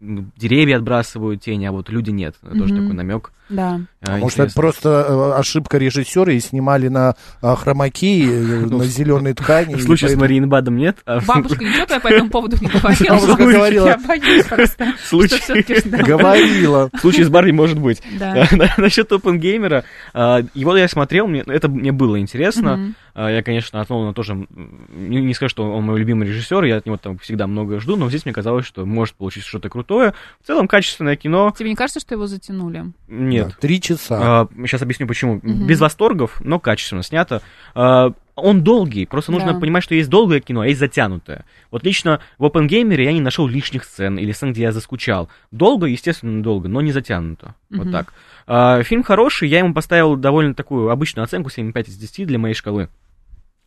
деревья 0.00 0.76
отбрасывают 0.76 1.42
тени, 1.42 1.66
а 1.66 1.72
вот 1.72 1.90
люди 1.90 2.10
нет. 2.10 2.36
Это 2.42 2.56
Тоже 2.58 2.72
Мгм. 2.74 2.82
такой 2.84 2.96
намек. 2.96 3.32
Да. 3.50 3.82
Э, 4.06 4.18
Может, 4.18 4.38
это 4.38 4.42
интересно. 4.44 4.60
просто 4.62 4.88
э, 5.08 5.38
ошибка 5.38 5.78
режиссера 5.78 6.32
и 6.32 6.40
снимали 6.40 6.88
на 6.88 7.14
а, 7.40 7.56
хромаки, 7.56 8.24
э, 8.28 8.66
на 8.66 8.84
зеленой 8.84 9.34
ткани. 9.34 9.74
В 9.74 9.82
случае 9.82 10.08
с 10.08 10.12
поэтому- 10.12 10.20
Мариенбадом 10.24 10.76
нет, 10.76 10.98
а 11.06 11.20
Бабушка 11.20 11.64
ничего 11.64 11.86
твоя 11.86 12.00
по 12.00 12.08
этому 12.08 12.30
поводу 12.30 12.56
не 12.60 12.66
говорила? 12.68 13.14
Бабушка 13.16 13.44
говорила. 13.44 13.86
Я 13.88 13.98
боюсь 13.98 14.44
просто. 14.44 14.92
Говорила. 16.06 16.90
в 16.92 17.00
случае 17.00 17.24
с 17.24 17.28
Барби 17.28 17.50
может 17.52 17.78
быть. 17.78 18.02
Да. 18.18 18.46
Насчет 18.78 19.10
Опенгеймера, 19.12 19.84
а, 20.12 20.40
его 20.54 20.76
я 20.76 20.88
смотрел, 20.88 21.26
мне, 21.26 21.40
это 21.46 21.68
мне 21.68 21.92
было 21.92 22.18
интересно. 22.20 22.94
А, 23.16 23.30
Я, 23.30 23.42
конечно, 23.44 23.80
от 23.80 23.88
Нолана 23.88 24.12
тоже 24.12 24.34
не, 24.90 25.32
скажу, 25.34 25.48
что 25.48 25.72
он 25.72 25.84
мой 25.84 26.00
любимый 26.00 26.26
режиссер, 26.26 26.64
я 26.64 26.78
от 26.78 26.86
него 26.86 26.96
там 26.96 27.16
всегда 27.18 27.46
много 27.46 27.78
жду, 27.78 27.94
но 27.96 28.08
здесь 28.08 28.24
мне 28.24 28.34
казалось, 28.34 28.66
что 28.66 28.84
может 28.84 29.14
получиться 29.14 29.48
что-то 29.48 29.68
крутое. 29.68 30.14
В 30.42 30.46
целом, 30.48 30.66
качественное 30.66 31.14
кино 31.14 31.54
Тебе 31.56 31.70
не 31.70 31.76
кажется, 31.76 32.00
что 32.00 32.14
его 32.16 32.26
затянули? 32.26 32.86
нет. 33.08 33.56
Три 33.60 33.80
часа. 33.80 33.93
Сейчас 33.98 34.82
объясню 34.82 35.06
почему. 35.06 35.40
Мгм. 35.42 35.66
Без 35.66 35.80
восторгов, 35.80 36.40
но 36.40 36.58
качественно 36.58 37.02
снято. 37.02 37.42
А, 37.74 38.12
он 38.36 38.62
долгий, 38.62 39.06
просто 39.06 39.30
нужно 39.32 39.52
Да. 39.52 39.60
понимать, 39.60 39.84
что 39.84 39.94
есть 39.94 40.08
долгое 40.10 40.40
кино, 40.40 40.62
а 40.62 40.66
есть 40.66 40.80
затянутое. 40.80 41.44
Вот 41.70 41.84
лично 41.84 42.20
в 42.38 42.44
Опенгеймере 42.44 43.04
я 43.04 43.12
не 43.12 43.20
нашел 43.20 43.46
лишних 43.46 43.84
сцен 43.84 44.18
или 44.18 44.32
сцен, 44.32 44.52
где 44.52 44.62
я 44.62 44.72
заскучал. 44.72 45.28
Долго, 45.52 45.86
естественно, 45.86 46.42
долго, 46.42 46.68
но 46.68 46.80
не 46.80 46.90
затянуто. 46.92 47.54
Вот 47.70 47.84
Мгм. 47.84 47.92
так. 47.92 48.12
А, 48.46 48.82
фильм 48.82 49.02
хороший, 49.02 49.48
я 49.48 49.58
ему 49.58 49.72
поставил 49.72 50.16
довольно 50.16 50.54
такую 50.54 50.90
обычную 50.90 51.24
оценку 51.24 51.48
7,5 51.50 51.88
из 51.88 51.96
10 51.96 52.24
для 52.26 52.38
моей 52.38 52.54
шкалы. 52.54 52.88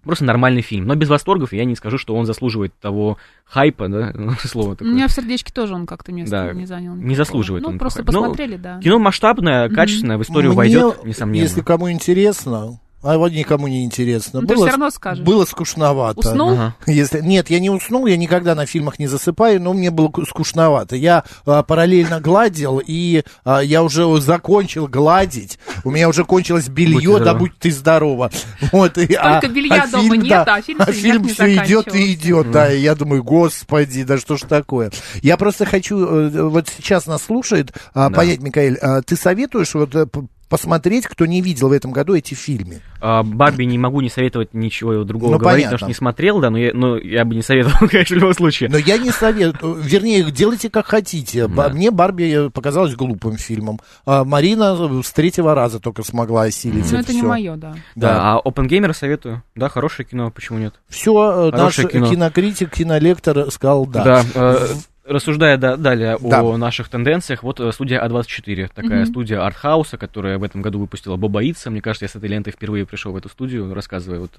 Просто 0.04 0.24
нормальный 0.24 0.62
фильм, 0.62 0.86
но 0.86 0.96
без 0.96 1.10
восторгов, 1.10 1.51
я 1.51 1.66
не 1.66 1.75
скажу, 1.75 1.98
что 1.98 2.16
он 2.16 2.25
заслуживает 2.25 2.74
того 2.80 3.18
хайпа, 3.46 3.89
да, 3.89 4.13
слово 4.44 4.72
У 4.72 4.75
такое. 4.75 4.94
меня 4.94 5.08
в 5.08 5.12
сердечке 5.12 5.51
тоже 5.51 5.74
он 5.74 5.86
как-то 5.86 6.12
место 6.13 6.32
Да, 6.48 6.54
не 6.54 6.66
занял. 6.66 6.94
не 6.94 7.00
никакого. 7.00 7.16
заслуживает 7.18 7.63
Ну, 7.63 7.70
он 7.72 7.80
просто. 7.80 8.00
Ну, 8.01 8.06
посмотрели, 8.06 8.56
да. 8.56 8.80
Кино 8.80 9.00
масштабное, 9.00 9.70
качественное, 9.70 10.18
в 10.18 10.22
историю 10.22 10.51
Мне, 10.51 10.58
войдет, 10.58 11.04
несомненно. 11.04 11.44
Если 11.44 11.62
кому 11.62 11.92
интересно, 11.92 12.80
А 13.04 13.18
вот 13.18 13.32
никому 13.32 13.68
не 13.68 13.86
интересно. 13.86 14.42
Ну, 14.42 14.48
ты 14.48 14.56
всё 14.56 14.68
равно 14.68 14.89
скажешь. 14.89 15.24
Было 15.24 15.46
скучновато. 15.46 16.20
Уснул? 16.20 16.51
Ага. 16.54 16.75
Если... 16.88 17.22
Нет, 17.22 17.50
я 17.50 17.60
не 17.60 17.70
уснул, 17.70 18.08
я 18.08 18.18
никогда 18.18 18.56
на 18.56 18.66
фильмах 18.66 18.98
не 18.98 19.06
засыпаю, 19.06 19.62
но 19.62 19.74
мне 19.74 19.92
было 19.92 20.08
ку- 20.10 20.25
скучновато. 20.25 20.96
Я 20.96 21.24
а, 21.46 21.62
параллельно 21.62 22.20
гладил, 22.20 22.82
и 22.86 23.24
а, 23.46 23.60
я 23.60 23.84
уже 23.84 24.20
закончил 24.20 24.88
гладить. 24.88 25.60
У 25.84 25.92
меня 25.92 26.10
уже 26.10 26.25
кончилось 26.25 26.70
белье, 26.70 27.13
Будь 27.13 27.24
да 27.24 27.34
будь 27.36 27.58
ты 27.60 27.72
здорова. 27.72 28.32
Вот, 28.72 28.98
и, 28.98 29.13
а- 29.13 29.39
Только 29.39 29.54
белья 29.54 29.84
а 29.84 29.88
дома 29.88 30.04
фильм, 30.04 30.22
нет, 30.24 30.46
да, 30.46 30.56
а 30.56 30.62
фильм 30.62 31.22
никак 31.22 31.22
не 31.22 31.34
все 31.34 31.56
идет 31.66 31.96
и 31.96 32.13
идет, 32.13 32.51
да, 32.51 32.74
и 32.74 32.80
я 32.80 32.96
думаю, 32.96 33.24
господи, 33.24 34.04
да 34.04 34.18
что 34.18 34.38
ж 34.38 34.42
такое. 34.42 34.92
Я 35.22 35.38
просто 35.38 35.66
хочу, 35.66 36.04
э, 36.04 36.42
вот 36.50 36.68
сейчас 36.75 37.06
нас 37.06 37.24
слушает, 37.24 37.72
а, 37.94 38.10
Да. 38.10 38.16
понять, 38.16 38.42
Микаэль, 38.42 38.77
а 38.77 39.01
ты 39.04 39.16
советуешь 39.16 39.74
вот 39.75 39.94
э, 39.96 40.08
посмотреть, 40.50 41.08
кто 41.08 41.25
не 41.25 41.42
видел 41.42 41.70
в 41.70 41.72
этом 41.72 41.92
году 41.92 42.16
эти 42.16 42.34
фильмы? 42.34 42.82
А, 43.01 43.24
Барби 43.24 43.63
не 43.66 43.77
могу 43.77 44.01
не 44.01 44.10
советовать 44.10 44.54
ничего 44.54 45.04
другого 45.04 45.34
Ну, 45.34 45.38
говорить, 45.39 45.66
понятно. 45.66 45.77
потому 45.77 45.80
что 45.80 45.88
не 45.88 45.94
смотрел, 45.94 46.39
да, 46.39 46.50
но 46.50 46.58
я, 46.58 46.72
но 46.74 46.98
я 46.98 47.25
бы 47.25 47.36
не 47.36 47.42
советовал, 47.42 47.88
конечно, 47.89 48.16
в 48.16 48.20
любом 48.20 48.34
случае. 48.34 48.70
Но 48.70 48.77
я 48.77 48.98
не 48.98 49.12
советую, 49.12 49.75
вернее, 49.75 50.24
делайте 50.32 50.70
как 50.70 50.88
хотите. 50.88 51.48
Да. 51.48 51.70
Мне 51.70 51.92
Барби 51.92 52.50
показалась 52.50 52.96
глупым 52.96 53.38
фильмом. 53.38 53.80
А 54.06 54.24
Марина 54.24 55.01
с 55.04 55.12
третьего 55.12 55.54
раза 55.54 55.80
только 55.80 56.04
смогла 56.04 56.44
осилить 56.44 56.92
Ну, 56.92 56.98
это 57.00 57.13
не 57.13 57.20
всё. 57.20 57.27
мое, 57.27 57.56
да. 57.56 57.75
Да, 57.96 58.34
а 58.36 58.42
Open 58.48 58.68
Gamer 58.68 58.94
советую. 58.94 59.44
Да, 59.56 59.70
хорошее 59.70 60.08
кино, 60.08 60.32
почему 60.32 60.60
нет? 60.60 60.74
Все, 60.89 61.51
наш 61.51 61.60
Хорошее 61.60 61.89
кино. 61.89 62.10
кинокритик, 62.10 62.72
кинолектор 62.72 63.51
сказал 63.51 63.86
да. 63.86 64.04
Да, 64.04 64.25
э, 64.34 64.68
рассуждая 65.07 65.57
да- 65.57 65.77
далее 65.77 66.17
Да. 66.21 66.41
о 66.41 66.57
наших 66.57 66.89
тенденциях, 66.89 67.43
вот 67.43 67.59
э, 67.59 67.71
студия 67.71 68.03
А24, 68.05 68.69
такая 68.73 68.99
Мгм. 69.01 69.05
студия 69.07 69.41
артхауса, 69.45 69.97
которая 69.97 70.37
в 70.37 70.43
этом 70.43 70.61
году 70.61 70.79
выпустила 70.79 71.15
Боба 71.15 71.41
Итса. 71.43 71.69
Мне 71.71 71.81
кажется, 71.81 72.05
я 72.05 72.09
с 72.09 72.15
этой 72.15 72.29
лентой 72.29 72.53
впервые 72.53 72.85
пришел 72.85 73.11
в 73.13 73.15
эту 73.15 73.29
студию, 73.29 73.73
рассказывая, 73.73 74.19
вот 74.19 74.31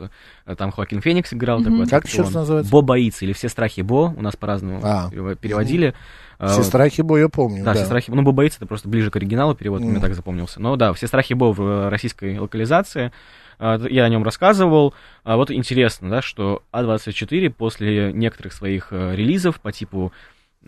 э, 0.46 0.54
там 0.56 0.70
Хоакин 0.70 1.00
Феникс 1.00 1.32
играл. 1.32 1.60
Мгм. 1.60 1.84
Такой 1.84 1.86
Как 1.88 2.06
еще 2.08 2.22
называется? 2.28 2.70
Боба 2.70 2.98
Итс 3.00 3.22
или 3.22 3.32
«Все 3.32 3.48
страхи 3.48 3.80
Бо», 3.80 4.14
у 4.16 4.22
нас 4.22 4.36
по-разному 4.36 4.80
А. 4.84 5.08
перево- 5.10 5.34
переводили. 5.34 5.94
Э, 6.40 6.46
Все 6.48 6.62
страхи 6.62 7.00
боя 7.00 7.22
я 7.22 7.28
помню. 7.28 7.64
Да, 7.64 7.72
Да, 7.72 7.74
все 7.74 7.84
страхи. 7.86 8.10
Ну, 8.12 8.22
Боба 8.22 8.46
Итс 8.46 8.56
это 8.58 8.66
просто 8.66 8.88
ближе 8.88 9.10
к 9.10 9.16
оригиналу 9.16 9.54
перевод, 9.56 9.80
Мгм. 9.80 9.90
мне 9.90 10.00
так 10.00 10.14
запомнился. 10.14 10.60
Но 10.60 10.76
да, 10.76 10.92
все 10.92 11.06
страхи 11.08 11.32
Бо 11.32 11.52
в 11.52 11.90
российской 11.90 12.38
локализации. 12.38 13.10
Я 13.60 14.04
о 14.04 14.08
нем 14.08 14.22
рассказывал. 14.22 14.94
А 15.24 15.36
Вот 15.36 15.50
интересно, 15.50 16.08
да, 16.08 16.22
что 16.22 16.62
А24 16.72 17.50
после 17.50 18.12
некоторых 18.12 18.52
своих 18.52 18.92
релизов 18.92 19.58
по 19.60 19.72
типу 19.72 20.12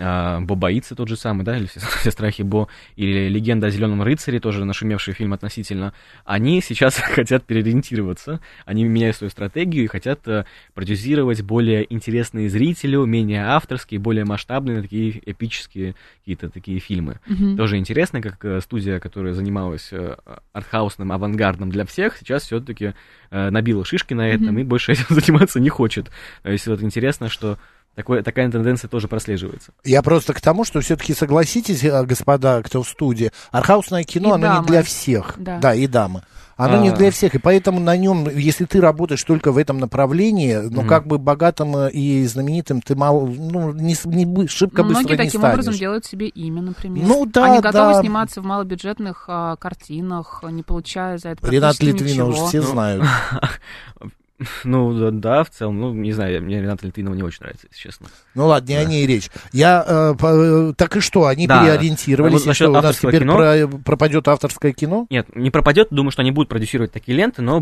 а, 0.02 0.40
Боба 0.40 0.73
Итса 0.73 0.95
тот 0.95 1.09
же 1.09 1.16
самый, 1.16 1.45
да, 1.45 1.57
или 1.57 1.66
все, 1.66 1.80
«Все 2.00 2.11
страхи 2.11 2.42
Бо, 2.42 2.69
или 2.97 3.28
Легенда 3.28 3.66
о 3.66 3.71
Зеленом 3.71 4.02
рыцаре, 4.02 4.40
тоже 4.40 4.64
нашумевший 4.64 5.12
фильм 5.14 5.33
относительно, 5.35 5.92
они 6.25 6.62
сейчас 6.62 6.95
хотят 6.99 7.45
переориентироваться, 7.45 8.40
они 8.64 8.85
меняют 8.85 9.16
свою 9.16 9.30
стратегию 9.30 9.85
и 9.85 9.88
хотят 9.88 10.26
э, 10.26 10.45
продюсировать 10.75 11.42
более 11.42 11.92
интересные 11.92 12.49
зрителю, 12.49 13.04
менее 13.04 13.45
авторские, 13.47 14.00
более 14.00 14.25
масштабные, 14.25 14.83
такие 14.83 15.21
эпические 15.30 15.95
какие-то 16.21 16.49
такие 16.49 16.78
фильмы. 16.80 17.21
Мгм. 17.26 17.57
Тоже 17.57 17.76
интересно, 17.76 18.23
как 18.23 18.45
э, 18.45 18.61
студия, 18.61 19.00
которая 19.00 19.35
занималась 19.35 19.88
э, 19.92 20.16
артхаусным 20.52 21.12
авангардом 21.12 21.71
для 21.71 21.85
всех, 21.85 22.16
сейчас 22.16 22.45
все-таки 22.45 22.95
набила 23.30 23.85
шишки 23.85 24.12
на 24.12 24.28
этом 24.28 24.49
Мгм. 24.49 24.59
и 24.59 24.64
больше 24.64 24.92
этим 24.92 25.04
заниматься 25.11 25.61
не 25.61 25.69
хочет. 25.69 26.11
То 26.42 26.50
есть 26.50 26.66
вот 26.66 26.83
интересно, 26.83 27.28
что 27.28 27.59
такое, 28.00 28.23
такая 28.23 28.50
тенденция 28.50 28.88
тоже 28.88 29.09
прослеживается. 29.09 29.73
Я 29.85 30.02
просто 30.02 30.33
к 30.35 30.40
тому, 30.40 30.64
что 30.64 30.80
все-таки 30.80 31.14
согласитесь, 31.14 31.85
э, 31.85 32.04
господа, 32.04 32.62
кто 32.62 32.83
в 32.83 32.88
студии, 32.88 33.30
архаусное 33.50 34.04
кино, 34.04 34.30
И 34.30 34.33
оно 34.33 34.47
дамы. 34.47 34.61
не 34.62 34.66
для 34.66 34.83
всех. 34.83 35.35
Да. 35.38 35.75
и 35.75 35.87
дамы. 35.87 36.23
Оно 36.57 36.76
не 36.83 36.90
А. 36.90 36.92
для 36.95 37.11
всех, 37.11 37.35
и 37.35 37.38
поэтому 37.38 37.80
на 37.80 37.97
нем, 37.97 38.28
если 38.28 38.66
ты 38.66 38.83
работаешь 38.83 39.25
только 39.25 39.50
в 39.50 39.57
этом 39.57 39.78
направлении, 39.78 40.57
ну, 40.57 40.80
Мгм. 40.83 40.88
как 40.88 41.07
бы 41.07 41.16
богатым 41.16 41.75
э, 41.75 41.90
и 41.90 42.26
знаменитым 42.26 42.83
ты 42.83 42.95
мало, 42.95 43.25
ну, 43.26 43.73
не, 43.73 43.97
не 44.04 44.26
бы- 44.26 44.47
шибко 44.47 44.83
Ну, 44.83 44.88
быстро 44.88 45.00
Многие 45.04 45.12
не 45.12 45.16
таким 45.25 45.40
станешь. 45.40 45.54
образом 45.54 45.75
делают 45.75 46.04
себе 46.04 46.28
имя, 46.28 46.61
например. 46.61 47.07
Ну 47.07 47.25
да, 47.25 47.45
Они 47.47 47.61
готовы 47.62 47.95
да. 47.95 48.00
сниматься 48.02 48.42
в 48.42 48.45
малобюджетных 48.45 49.25
а, 49.28 49.57
картинах, 49.57 50.45
не 50.50 50.62
получая 50.62 51.16
за 51.16 51.30
это 51.30 51.49
Ренат 51.50 51.80
Литвинов 51.83 52.28
ничего. 52.35 52.47
все 52.49 52.61
Ну, 52.61 52.66
знают. 52.66 53.04
Ну, 54.65 54.93
да, 54.99 55.11
да, 55.11 55.45
в 55.45 55.51
целом, 55.51 55.81
ну, 55.81 55.93
не 55.93 56.13
знаю, 56.13 56.43
мне 56.43 56.61
Рената 56.63 56.87
Литвинова 56.87 57.15
не 57.15 57.23
очень 57.23 57.41
нравится, 57.43 57.67
если 57.71 57.83
честно. 57.83 58.07
Ну 58.35 58.47
ладно, 58.47 58.69
не 58.69 58.75
о 58.77 58.85
ней 58.85 59.07
речь. 59.07 59.29
Я, 59.53 59.85
э, 59.87 60.15
по- 60.19 60.71
э, 60.71 60.73
так 60.77 60.97
и 60.97 61.01
что, 61.01 61.27
они 61.27 61.47
Да. 61.47 61.63
переориентировались, 61.63 62.45
Вот 62.45 62.51
и 62.53 62.55
что, 62.55 62.69
у 62.71 62.73
нас 62.73 62.99
теперь 62.99 63.21
кино. 63.21 63.37
про- 63.37 63.79
пропадет 63.85 64.29
авторское 64.29 64.73
кино? 64.73 65.07
Нет, 65.11 65.35
не 65.37 65.51
пропадет, 65.51 65.89
думаю, 65.91 66.11
что 66.11 66.23
они 66.23 66.31
будут 66.31 66.49
продюсировать 66.49 66.93
такие 66.93 67.17
ленты, 67.17 67.43
но 67.43 67.61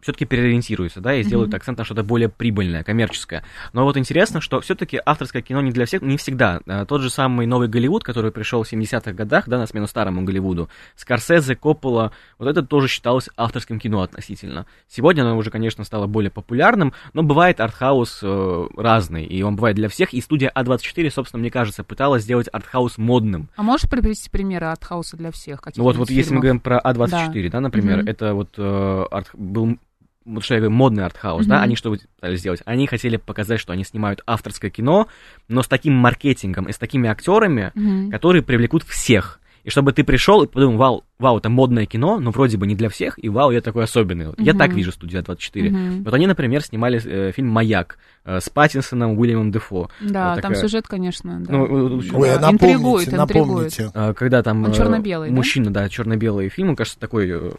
все-таки 0.00 0.24
переориентируются, 0.24 1.00
да, 1.00 1.14
и 1.14 1.22
сделают 1.22 1.52
акцент 1.54 1.78
на 1.78 1.84
что-то 1.84 2.02
более 2.02 2.28
прибыльное, 2.28 2.82
коммерческое. 2.82 3.44
Но 3.72 3.84
вот 3.84 3.96
интересно, 3.96 4.40
что 4.40 4.60
все-таки 4.60 5.00
авторское 5.04 5.42
кино 5.42 5.60
не 5.60 5.70
для 5.72 5.86
всех, 5.86 6.02
не 6.02 6.16
всегда. 6.16 6.60
А, 6.66 6.84
Тот 6.86 7.02
же 7.02 7.10
самый 7.10 7.46
новый 7.46 7.68
Голливуд, 7.68 8.02
который 8.04 8.30
пришел 8.32 8.62
в 8.62 8.68
70-х 8.72 9.12
годах, 9.12 9.48
да, 9.48 9.58
на 9.58 9.66
смену 9.66 9.86
старому 9.86 10.22
Голливуду, 10.24 10.68
Скорсезе, 10.96 11.54
Коппола, 11.56 12.12
вот 12.38 12.48
это 12.48 12.62
тоже 12.62 12.88
считалось 12.88 13.28
авторским 13.36 13.78
кино 13.78 14.02
относительно. 14.02 14.66
Сегодня 14.88 15.22
оно 15.22 15.36
уже, 15.36 15.50
конечно, 15.50 15.84
стало 15.84 16.06
более 16.16 16.30
популярным, 16.30 16.94
но 17.12 17.22
бывает 17.22 17.60
артхаус 17.60 18.20
э, 18.22 18.66
разный, 18.74 19.26
и 19.26 19.42
он 19.42 19.54
бывает 19.56 19.76
для 19.76 19.90
всех, 19.90 20.14
и 20.14 20.22
студия 20.22 20.50
А24, 20.56 21.10
собственно, 21.10 21.40
мне 21.42 21.50
кажется, 21.50 21.84
пыталась 21.84 22.22
сделать 22.22 22.48
артхаус 22.50 22.96
модным. 22.96 23.50
А 23.54 23.62
можешь 23.62 23.86
привести 23.90 24.30
примеры 24.30 24.68
артхауса 24.68 25.18
для 25.18 25.30
всех? 25.30 25.60
Ну 25.76 25.82
вот, 25.84 25.96
вот 25.96 26.08
если 26.08 26.32
мы 26.32 26.40
говорим 26.40 26.60
про 26.60 26.80
А24, 26.82 27.50
да, 27.50 27.60
например, 27.60 27.98
Мгм. 27.98 28.08
это 28.08 28.32
вот 28.32 28.54
э, 28.56 29.04
арт- 29.10 29.28
был 29.34 29.76
вот 30.24 30.42
что 30.42 30.54
я 30.54 30.60
говорю, 30.60 30.74
модный 30.74 31.04
артхаус, 31.04 31.44
да, 31.46 31.56
Мгм. 31.56 31.64
они 31.64 31.76
что 31.76 31.90
пытались 31.90 32.40
сделать? 32.40 32.62
Они 32.64 32.86
хотели 32.86 33.16
показать, 33.18 33.60
что 33.60 33.74
они 33.74 33.84
снимают 33.84 34.22
авторское 34.26 34.70
кино, 34.70 35.06
но 35.48 35.62
с 35.62 35.68
таким 35.68 35.92
маркетингом 35.92 36.64
и 36.64 36.72
с 36.72 36.78
такими 36.78 37.08
актерами, 37.10 37.72
Мгм. 37.74 38.10
которые 38.10 38.42
привлекут 38.42 38.82
всех. 38.84 39.38
И 39.66 39.70
чтобы 39.70 39.92
ты 39.92 40.04
пришел 40.04 40.44
и 40.44 40.46
подумал, 40.46 40.76
вау, 40.76 41.04
вау, 41.18 41.38
это 41.38 41.48
модное 41.50 41.86
кино, 41.86 42.20
но 42.20 42.30
вроде 42.30 42.56
бы 42.56 42.68
не 42.68 42.76
для 42.76 42.88
всех, 42.88 43.18
и 43.20 43.28
вау, 43.28 43.50
я 43.50 43.60
такой 43.60 43.82
особенный. 43.82 44.26
Вот 44.28 44.38
Я 44.38 44.52
Мгм. 44.52 44.58
так 44.60 44.72
вижу 44.72 44.92
студию 44.92 45.22
А24. 45.22 45.70
Мгм. 45.70 46.04
Вот 46.04 46.14
они, 46.14 46.28
например, 46.28 46.62
снимали 46.62 47.02
э, 47.04 47.32
фильм 47.32 47.48
«Маяк» 47.48 47.98
э, 48.24 48.38
с 48.40 48.48
Паттинсоном, 48.48 49.18
Уиллемом 49.18 49.50
Дефо. 49.50 49.90
Да, 50.00 50.34
Вот 50.34 50.42
там 50.42 50.52
такая- 50.52 50.58
сюжет, 50.68 50.86
конечно, 50.86 51.40
да. 51.44 51.52
Ну, 51.52 51.66
э, 51.66 52.00
Ой, 52.14 52.28
Да, 52.28 52.34
напомните, 52.52 52.52
интригует, 52.52 53.08
интригует. 53.08 53.16
напомните. 53.16 53.90
А, 53.92 54.14
Когда 54.14 54.42
там 54.44 54.62
Он 54.64 54.70
э, 54.70 54.74
чёрно-белый, 54.74 55.30
да? 55.30 55.34
мужчина, 55.36 55.72
да, 55.72 55.88
черно-белый 55.88 56.48
фильм, 56.48 56.68
он, 56.70 56.76
кажется, 56.76 57.00
такой 57.00 57.28
э, 57.28 57.50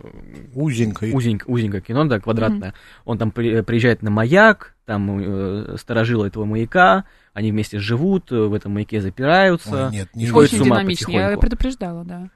Узенькой. 0.56 1.12
узенько, 1.14 1.46
узенькое 1.50 1.82
кино, 1.82 2.06
да, 2.06 2.20
квадратное. 2.22 2.74
Он 3.06 3.18
там 3.18 3.32
при- 3.32 3.62
приезжает 3.62 4.02
на 4.02 4.12
маяк, 4.12 4.76
там 4.86 5.20
э, 5.20 5.76
сторожилы 5.78 6.28
этого 6.28 6.46
маяка, 6.46 7.04
они 7.38 7.51
вместе 7.51 7.77
живут, 7.77 8.32
э, 8.32 8.36
в 8.36 8.53
этом 8.56 8.74
маяке 8.74 9.00
запираются. 9.00 9.86
Ой, 9.86 9.91
нет, 9.91 10.10
не 10.15 10.32
Очень 10.32 10.58
с 10.58 10.62
ума 10.62 10.77
динамичный. 10.77 11.13
Я 11.13 11.38
предупреждала, 11.38 12.03
да. 12.03 12.29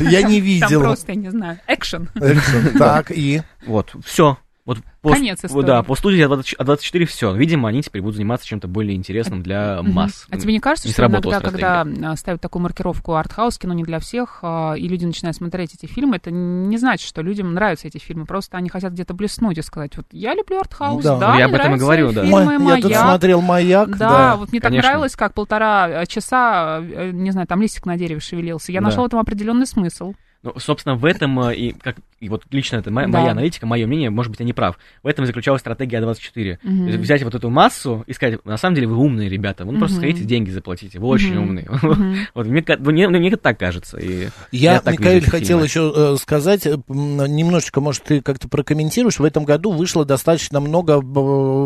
Я 0.00 0.22
не 0.22 0.40
Там 0.40 0.44
видел. 0.44 0.80
просто, 0.80 1.12
я 1.12 1.16
не 1.16 1.30
знаю, 1.30 1.60
экшен. 1.68 2.08
Экшен. 2.16 2.72
Так, 2.78 3.12
и... 3.12 3.42
Вот, 3.64 3.94
все. 4.04 4.36
Вот 4.70 4.78
по, 5.02 5.10
Конец 5.14 5.44
истории. 5.44 5.66
Да, 5.66 5.82
по 5.82 5.96
студии 5.96 6.24
А24 6.24 7.04
все. 7.06 7.34
Видимо, 7.34 7.68
они 7.68 7.82
теперь 7.82 8.02
будут 8.02 8.14
заниматься 8.14 8.46
чем-то 8.46 8.68
более 8.68 8.94
интересным 8.94 9.42
для 9.42 9.82
масс. 9.82 10.26
А 10.30 10.38
тебе 10.38 10.52
не 10.52 10.60
кажется, 10.60 10.86
Не 10.86 10.92
что 10.92 11.06
иногда, 11.06 11.40
когда 11.40 11.84
а, 12.04 12.14
ставят 12.14 12.40
такую 12.40 12.62
маркировку 12.62 13.14
артхаус, 13.16 13.58
кино 13.58 13.74
не 13.74 13.82
для 13.82 13.98
всех, 13.98 14.38
а, 14.42 14.74
и 14.74 14.86
люди 14.86 15.04
начинают 15.04 15.36
смотреть 15.36 15.74
эти 15.74 15.86
фильмы, 15.86 16.18
это 16.18 16.30
не 16.30 16.76
значит, 16.78 17.08
что 17.08 17.20
людям 17.20 17.52
нравятся 17.52 17.88
эти 17.88 17.98
фильмы, 17.98 18.26
просто 18.26 18.58
они 18.58 18.68
хотят 18.68 18.92
где-то 18.92 19.12
блеснуть 19.12 19.58
и 19.58 19.62
сказать, 19.62 19.96
вот 19.96 20.06
я 20.12 20.34
люблю 20.36 20.60
артхаус, 20.60 21.02
Ну 21.02 21.02
да. 21.02 21.18
да, 21.18 21.32
Ну, 21.32 21.38
я 21.40 21.46
об 21.46 21.54
этом 21.54 21.74
и 21.74 21.78
говорю, 21.78 22.12
да. 22.12 22.22
фильмы, 22.22 22.36
Ой, 22.58 22.76
я 22.76 22.76
тут 22.76 22.84
«Маяк». 22.84 23.04
смотрел 23.08 23.40
«Маяк», 23.40 23.96
Да, 23.96 24.08
да. 24.08 24.36
вот 24.36 24.52
мне 24.52 24.60
так 24.60 24.70
конечно. 24.70 24.88
нравилось, 24.88 25.16
как 25.16 25.34
полтора 25.34 26.06
часа, 26.06 26.80
не 26.80 27.32
знаю, 27.32 27.48
там 27.48 27.60
листик 27.60 27.86
на 27.86 27.96
дереве 27.96 28.20
шевелился. 28.20 28.70
Я 28.70 28.80
Да. 28.80 28.86
нашел 28.86 29.02
в 29.02 29.06
этом 29.08 29.18
определенный 29.18 29.66
смысл. 29.66 30.14
Ну, 30.42 30.54
собственно, 30.56 30.94
в 30.94 31.04
этом, 31.04 31.38
э, 31.40 31.54
и, 31.54 31.72
как, 31.72 31.96
и 32.18 32.30
вот 32.30 32.44
лично 32.50 32.76
это 32.78 32.90
моя, 32.90 33.06
Да. 33.08 33.18
моя 33.20 33.32
аналитика, 33.32 33.66
мое 33.66 33.86
мнение, 33.86 34.08
может 34.08 34.30
быть, 34.30 34.40
я 34.40 34.46
не 34.46 34.54
прав. 34.54 34.78
В 35.02 35.06
этом 35.06 35.24
и 35.24 35.26
заключалась 35.26 35.60
стратегия 35.60 35.98
А24. 36.00 36.58
Мгм. 36.62 36.84
То 36.84 36.92
есть 36.92 36.98
взять 36.98 37.22
вот 37.24 37.34
эту 37.34 37.50
массу 37.50 38.04
и 38.06 38.14
сказать, 38.14 38.42
на 38.46 38.56
самом 38.56 38.74
деле 38.76 38.86
вы 38.86 38.96
умные 38.96 39.28
ребята, 39.28 39.66
вы 39.66 39.72
ну, 39.72 39.78
просто 39.80 39.98
Мгм. 39.98 40.06
хотите 40.06 40.24
деньги 40.24 40.48
заплатите, 40.48 40.98
вы 40.98 41.08
очень 41.08 41.36
умные. 41.36 41.66
Мгм. 41.68 42.16
Вот 42.34 42.46
мне, 42.46 42.62
ка- 42.62 42.78
мне, 42.78 43.06
мне 43.08 43.36
так 43.36 43.58
кажется. 43.58 43.98
И 43.98 44.28
Я, 44.50 44.80
так 44.80 44.98
Микаэль, 44.98 45.22
хотел 45.24 45.58
фильмы. 45.58 45.64
еще 45.64 45.92
э, 45.94 46.16
сказать, 46.18 46.66
э, 46.66 46.78
немножечко, 46.88 47.82
может, 47.82 48.04
ты 48.04 48.22
как-то 48.22 48.48
прокомментируешь. 48.48 49.18
В 49.18 49.24
этом 49.24 49.44
году 49.44 49.72
вышло 49.72 50.06
достаточно 50.06 50.60
много, 50.60 51.02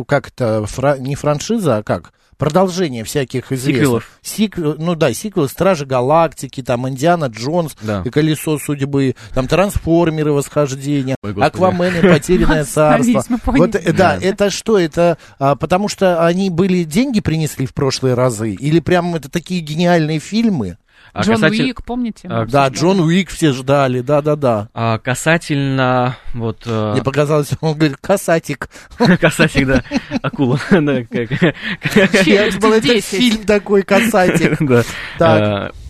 как 0.04 0.28
это, 0.28 0.64
фра- 0.66 0.99
не 0.99 1.14
франшиза, 1.14 1.76
а 1.78 1.83
как? 1.85 2.12
Продолжение 2.36 3.04
всяких 3.04 3.52
известных. 3.52 3.74
Сиквелов. 4.22 4.58
Сик- 4.64 4.76
ну 4.78 4.94
да, 4.94 5.12
сиквелы 5.14 5.48
Стражи 5.48 5.86
Галактики, 5.86 6.62
там 6.62 6.88
Индиана 6.88 7.26
Джонс 7.26 7.76
Да. 7.82 8.02
и 8.04 8.10
Колесо 8.10 8.58
судьбы, 8.58 9.14
там 9.34 9.46
Трансформеры 9.46 10.32
Восхождение, 10.32 11.16
Ой. 11.22 11.32
Аквамен 11.40 11.93
и 11.93 12.00
Потерянное 12.02 12.64
царство. 12.64 13.22
Вот, 13.46 13.74
э, 13.74 13.92
да, 13.92 14.16
Да. 14.16 14.18
это 14.20 14.50
что? 14.50 14.78
Это 14.78 15.18
а, 15.38 15.54
потому 15.56 15.88
что 15.88 16.24
они 16.26 16.50
были 16.50 16.84
деньги 16.84 17.20
принесли 17.20 17.66
в 17.66 17.74
прошлые 17.74 18.14
разы? 18.14 18.52
Или 18.52 18.80
прям 18.80 19.14
это 19.14 19.30
такие 19.30 19.60
гениальные 19.60 20.18
фильмы? 20.18 20.76
А 21.12 21.22
Джон 21.22 21.36
касатель- 21.36 21.62
Уик, 21.66 21.84
помните? 21.84 22.26
А, 22.28 22.44
Да. 22.44 22.68
Джон 22.68 22.98
Уик 23.00 23.30
все 23.30 23.52
ждали, 23.52 24.00
да-да-да. 24.00 24.68
А, 24.74 24.98
касательно 24.98 26.16
вот... 26.32 26.62
э, 26.66 26.92
Мне 26.92 27.02
показалось, 27.04 27.50
он 27.60 27.74
говорит, 27.76 27.98
касатик. 28.00 28.68
Касатель, 29.20 29.66
да, 29.66 29.82
акула. 30.22 30.58
Да, 30.70 31.02
как- 31.04 32.26
Я 32.26 32.50
думал, 32.50 32.74
это 32.74 32.88
10. 32.88 33.04
фильм 33.04 33.44
такой, 33.44 33.82
касатик. 33.82 34.58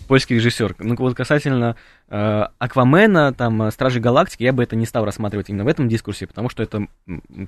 Э, 0.05 0.07
Польский 0.07 0.35
режиссер. 0.35 0.75
Ну 0.79 0.95
вот 0.97 1.15
касательно 1.15 1.75
э, 2.09 2.43
Аквамена, 2.59 3.33
там, 3.33 3.63
э, 3.63 3.71
Стражи 3.71 3.99
Галактики, 3.99 4.43
я 4.43 4.53
бы 4.53 4.63
это 4.63 4.75
не 4.75 4.85
стал 4.85 5.05
рассматривать 5.05 5.49
именно 5.49 5.63
в 5.63 5.67
этом 5.67 5.89
дискурсе, 5.89 6.27
потому 6.27 6.49
что 6.49 6.63
это 6.63 6.87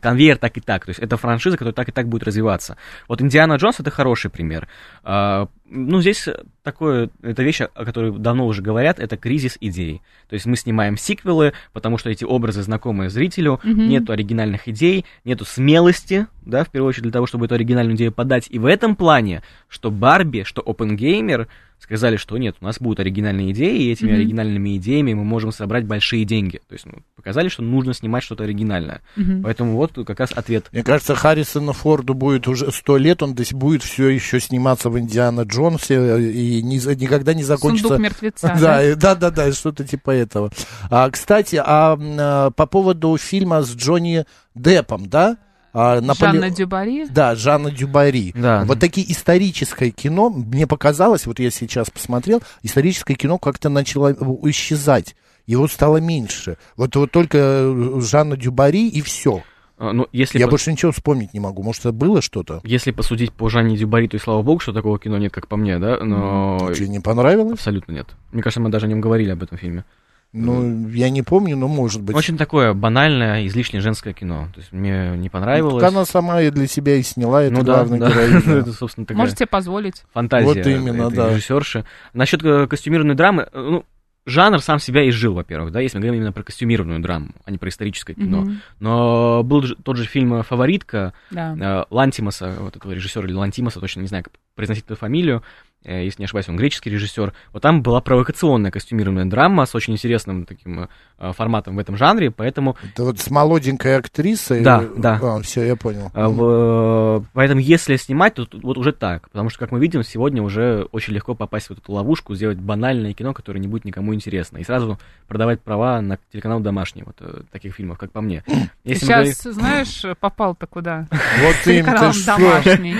конвейер 0.01 0.37
так 0.37 0.57
и 0.57 0.61
так. 0.61 0.85
То 0.85 0.89
есть 0.89 0.99
это 0.99 1.17
франшиза, 1.17 1.57
которая 1.57 1.73
так 1.73 1.89
и 1.89 1.91
так 1.91 2.07
будет 2.07 2.23
развиваться. 2.23 2.77
Вот 3.07 3.21
Индиана 3.21 3.55
Джонс 3.55 3.79
это 3.79 3.91
хороший 3.91 4.29
пример. 4.31 4.67
А, 5.03 5.47
ну, 5.65 6.01
здесь 6.01 6.27
такое, 6.63 7.09
это 7.21 7.43
вещь, 7.43 7.61
о 7.61 7.85
которой 7.85 8.11
давно 8.17 8.45
уже 8.47 8.61
говорят, 8.61 8.99
это 8.99 9.17
кризис 9.17 9.57
идей. 9.59 10.01
То 10.29 10.33
есть 10.33 10.45
мы 10.45 10.55
снимаем 10.55 10.97
сиквелы, 10.97 11.53
потому 11.73 11.97
что 11.97 12.09
эти 12.09 12.23
образы 12.23 12.63
знакомые 12.63 13.09
зрителю, 13.09 13.59
Мгм. 13.63 13.87
нету 13.89 14.13
оригинальных 14.13 14.67
идей, 14.67 15.05
нету 15.23 15.45
смелости, 15.45 16.27
да, 16.45 16.63
в 16.63 16.69
первую 16.69 16.89
очередь 16.89 17.03
для 17.03 17.11
того, 17.11 17.27
чтобы 17.27 17.45
эту 17.45 17.55
оригинальную 17.55 17.95
идею 17.95 18.11
подать. 18.11 18.47
И 18.49 18.59
в 18.59 18.65
этом 18.65 18.95
плане, 18.95 19.43
что 19.67 19.91
Барби, 19.91 20.43
что 20.43 20.61
OpenGamer 20.61 21.47
сказали, 21.79 22.17
что 22.17 22.37
нет, 22.37 22.55
у 22.59 22.65
нас 22.65 22.79
будут 22.79 22.99
оригинальные 22.99 23.51
идеи, 23.51 23.83
и 23.83 23.91
этими 23.91 24.09
Мгм. 24.09 24.17
оригинальными 24.17 24.77
идеями 24.77 25.13
мы 25.13 25.23
можем 25.23 25.51
собрать 25.51 25.85
большие 25.85 26.25
деньги. 26.25 26.61
То 26.67 26.73
есть 26.73 26.85
ну, 26.85 26.93
показали, 27.15 27.49
что 27.49 27.61
нужно 27.63 27.93
снимать 27.93 28.23
что-то 28.23 28.43
оригинальное. 28.43 29.01
Мгм. 29.15 29.43
Поэтому 29.43 29.75
вот 29.75 29.93
как 30.05 30.19
раз 30.19 30.31
ответ. 30.33 30.67
Мне 30.71 30.83
кажется, 30.83 31.15
Харрисону 31.15 31.73
Форду 31.73 32.13
будет 32.13 32.47
уже 32.47 32.71
сто 32.71 32.97
лет, 32.97 33.23
он 33.23 33.31
здесь 33.31 33.53
будет 33.53 33.83
все 33.83 34.09
еще 34.09 34.39
сниматься 34.39 34.89
в 34.89 34.99
Индиана 34.99 35.41
Джонсе 35.41 35.95
э, 35.95 36.21
и 36.21 36.61
не 36.61 36.77
никогда 36.95 37.33
не 37.33 37.43
закончится. 37.43 37.89
Сундук 37.89 38.03
мертвеца. 38.03 38.47
Да, 38.59 38.81
да? 38.81 38.95
да, 38.95 39.15
да, 39.15 39.31
да, 39.31 39.51
что-то 39.51 39.83
типа 39.83 40.11
этого. 40.11 40.51
А, 40.89 41.09
кстати, 41.09 41.61
а, 41.63 41.97
а, 41.99 42.51
по 42.51 42.65
поводу 42.65 43.17
фильма 43.17 43.61
с 43.61 43.75
Джонни 43.75 44.25
Деппом, 44.55 45.07
да? 45.07 45.37
А, 45.79 46.01
Наполе- 46.01 46.31
Жанна 46.31 46.49
Дюбари. 46.49 47.05
Да, 47.07 47.35
Жанна 47.35 47.69
Дюбари. 47.69 48.33
Да. 48.35 48.63
Вот 48.65 48.79
такие 48.79 49.11
историческое 49.11 49.91
кино, 49.91 50.29
мне 50.29 50.65
показалось, 50.65 51.27
вот 51.27 51.39
я 51.39 51.51
сейчас 51.51 51.91
посмотрел, 51.91 52.41
историческое 52.63 53.13
кино 53.13 53.37
как-то 53.37 53.69
начало 53.69 54.11
исчезать. 54.45 55.15
Его 55.45 55.67
стало 55.67 55.97
меньше. 55.97 56.57
Вот, 56.77 56.95
вот 56.95 57.11
только 57.11 57.37
э, 57.37 57.99
Жанна 58.01 58.35
Дюбари 58.37 58.87
и 58.89 59.01
все. 59.01 59.43
А, 59.77 59.93
Ну, 59.93 60.07
если, 60.11 60.39
Я 60.39 60.45
по- 60.47 60.51
больше 60.51 60.71
ничего 60.71 60.91
вспомнить 60.91 61.35
не 61.35 61.39
могу. 61.39 61.61
Может, 61.61 61.81
это 61.81 61.91
было 61.91 62.21
что-то? 62.23 62.59
если 62.63 62.89
посудить 62.91 63.31
по 63.31 63.47
Жанне 63.47 63.77
Дюбари, 63.77 64.07
то 64.07 64.17
и 64.17 64.19
слава 64.19 64.41
богу, 64.41 64.59
что 64.59 64.73
такого 64.73 64.97
кино 64.97 65.19
нет, 65.19 65.31
как 65.31 65.47
по 65.47 65.55
мне, 65.57 65.77
да? 65.77 66.03
Но 66.03 66.71
Тебе 66.75 66.87
не 66.89 66.99
понравилось? 66.99 67.53
абсолютно 67.53 67.91
нет. 67.91 68.07
Мне 68.31 68.41
кажется, 68.41 68.59
мы 68.61 68.69
даже 68.71 68.87
о 68.87 68.89
нем 68.89 68.99
говорили 68.99 69.29
об 69.29 69.43
этом 69.43 69.59
фильме. 69.59 69.85
Ну, 70.33 70.89
я 70.89 71.09
не 71.09 71.21
помню, 71.21 71.55
но 71.55 71.67
может 71.67 72.01
быть. 72.01 72.15
Очень 72.15 72.37
такое 72.37 72.73
банальное, 72.73 73.45
излишне 73.47 73.79
женское 73.79 74.13
кино. 74.13 74.49
То 74.53 74.59
есть 74.59 74.71
мне 74.71 75.15
не 75.17 75.29
понравилось. 75.29 75.81
Так 75.81 75.91
она 75.91 76.05
сама 76.05 76.41
и 76.41 76.51
для 76.51 76.67
себя 76.67 76.95
и 76.95 77.01
сняла, 77.01 77.43
это 77.43 77.53
ну 77.53 77.63
да, 77.63 77.75
главная 77.75 77.99
да. 77.99 78.09
героиня. 78.09 78.39
это, 78.59 78.73
собственно, 78.73 79.05
такая 79.05 79.23
Можете 79.23 79.45
позволить. 79.45 80.03
фантазия 80.13 80.47
Вот 80.47 80.57
именно, 80.57 81.07
этой 81.07 81.15
да. 81.15 81.29
режиссерши. 81.31 81.85
Насчет 82.13 82.43
э, 82.43 82.67
костюмированной 82.67 83.15
драмы, 83.15 83.47
э, 83.51 83.59
ну, 83.59 83.85
жанр 84.27 84.59
сам 84.59 84.77
себя 84.77 85.09
изжил, 85.09 85.33
во-первых, 85.33 85.71
да, 85.71 85.79
если 85.79 85.97
мы 85.97 86.01
говорим 86.01 86.21
именно 86.21 86.33
про 86.33 86.43
костюмированную 86.43 86.99
драму, 86.99 87.29
а 87.45 87.51
не 87.51 87.57
про 87.57 87.69
историческое 87.69 88.13
кино. 88.13 88.47
Но 88.79 89.41
был 89.43 89.63
же 89.63 89.75
тот 89.75 89.97
же 89.97 90.05
фильм 90.05 90.43
«Фаворитка» 90.43 91.13
Да. 91.31 91.55
э, 91.57 91.85
Лантимаса, 91.89 92.53
вот 92.59 92.75
этого 92.75 92.91
режиссера, 92.91 93.25
или 93.25 93.33
Лантимаса, 93.33 93.79
точно 93.79 94.01
не 94.01 94.07
знаю, 94.07 94.25
как 94.25 94.33
произносить 94.53 94.85
эту 94.85 94.95
фамилию, 94.95 95.37
э, 95.37 95.66
если 95.83 96.21
не 96.21 96.25
ошибаюсь, 96.25 96.49
он 96.49 96.57
греческий 96.57 96.89
режиссер. 96.89 97.33
Вот 97.53 97.61
там 97.61 97.81
была 97.81 98.01
провокационная 98.01 98.71
костюмированная 98.71 99.25
драма 99.25 99.65
с 99.65 99.73
очень 99.75 99.93
интересным 99.93 100.45
таким 100.45 100.89
э, 101.19 101.31
форматом 101.33 101.75
в 101.75 101.79
этом 101.79 101.95
жанре, 101.95 102.29
поэтому 102.31 102.75
Это 102.93 103.03
вот 103.03 103.19
с 103.19 103.29
молоденькой 103.29 103.97
актрисой. 103.97 104.61
Да, 104.63 104.81
э, 104.83 104.89
да. 104.97 105.19
А, 105.21 105.41
все, 105.41 105.63
я 105.63 105.75
понял. 105.75 106.11
А, 106.13 106.27
в- 106.29 107.25
Поэтому 107.33 107.61
если 107.61 107.95
снимать, 107.95 108.33
то 108.35 108.45
тут 108.45 108.63
вот 108.63 108.77
уже 108.77 108.91
так. 108.91 109.29
Потому 109.29 109.49
что, 109.49 109.59
как 109.59 109.71
мы 109.71 109.79
видим, 109.79 110.03
сегодня 110.03 110.41
уже 110.43 110.87
очень 110.91 111.13
легко 111.13 111.35
попасть 111.35 111.67
в 111.67 111.71
эту 111.71 111.91
ловушку, 111.91 112.35
сделать 112.35 112.57
банальное 112.57 113.13
кино, 113.13 113.33
которое 113.33 113.59
не 113.59 113.67
будет 113.67 113.85
никому 113.85 114.13
интересно. 114.13 114.57
И 114.57 114.63
сразу 114.63 114.99
продавать 115.27 115.61
права 115.61 116.01
на 116.01 116.17
телеканал 116.31 116.59
домашний, 116.59 117.03
вот 117.03 117.15
э, 117.21 117.41
таких 117.51 117.73
фильмов, 117.75 117.97
как 117.97 118.11
по 118.11 118.21
мне. 118.21 118.43
Ты 118.45 118.53
Если 118.83 119.05
мы 119.05 119.13
говорим- 119.13 119.33
сейчас, 119.33 119.53
знаешь, 119.53 120.03
попал-то 120.19 120.67
куда? 120.67 121.07
Вот 121.11 121.55
им 121.67 121.85
Телеканал 121.85 122.11
ты 122.11 122.19
что? 122.19 122.37
домашний. 122.37 122.95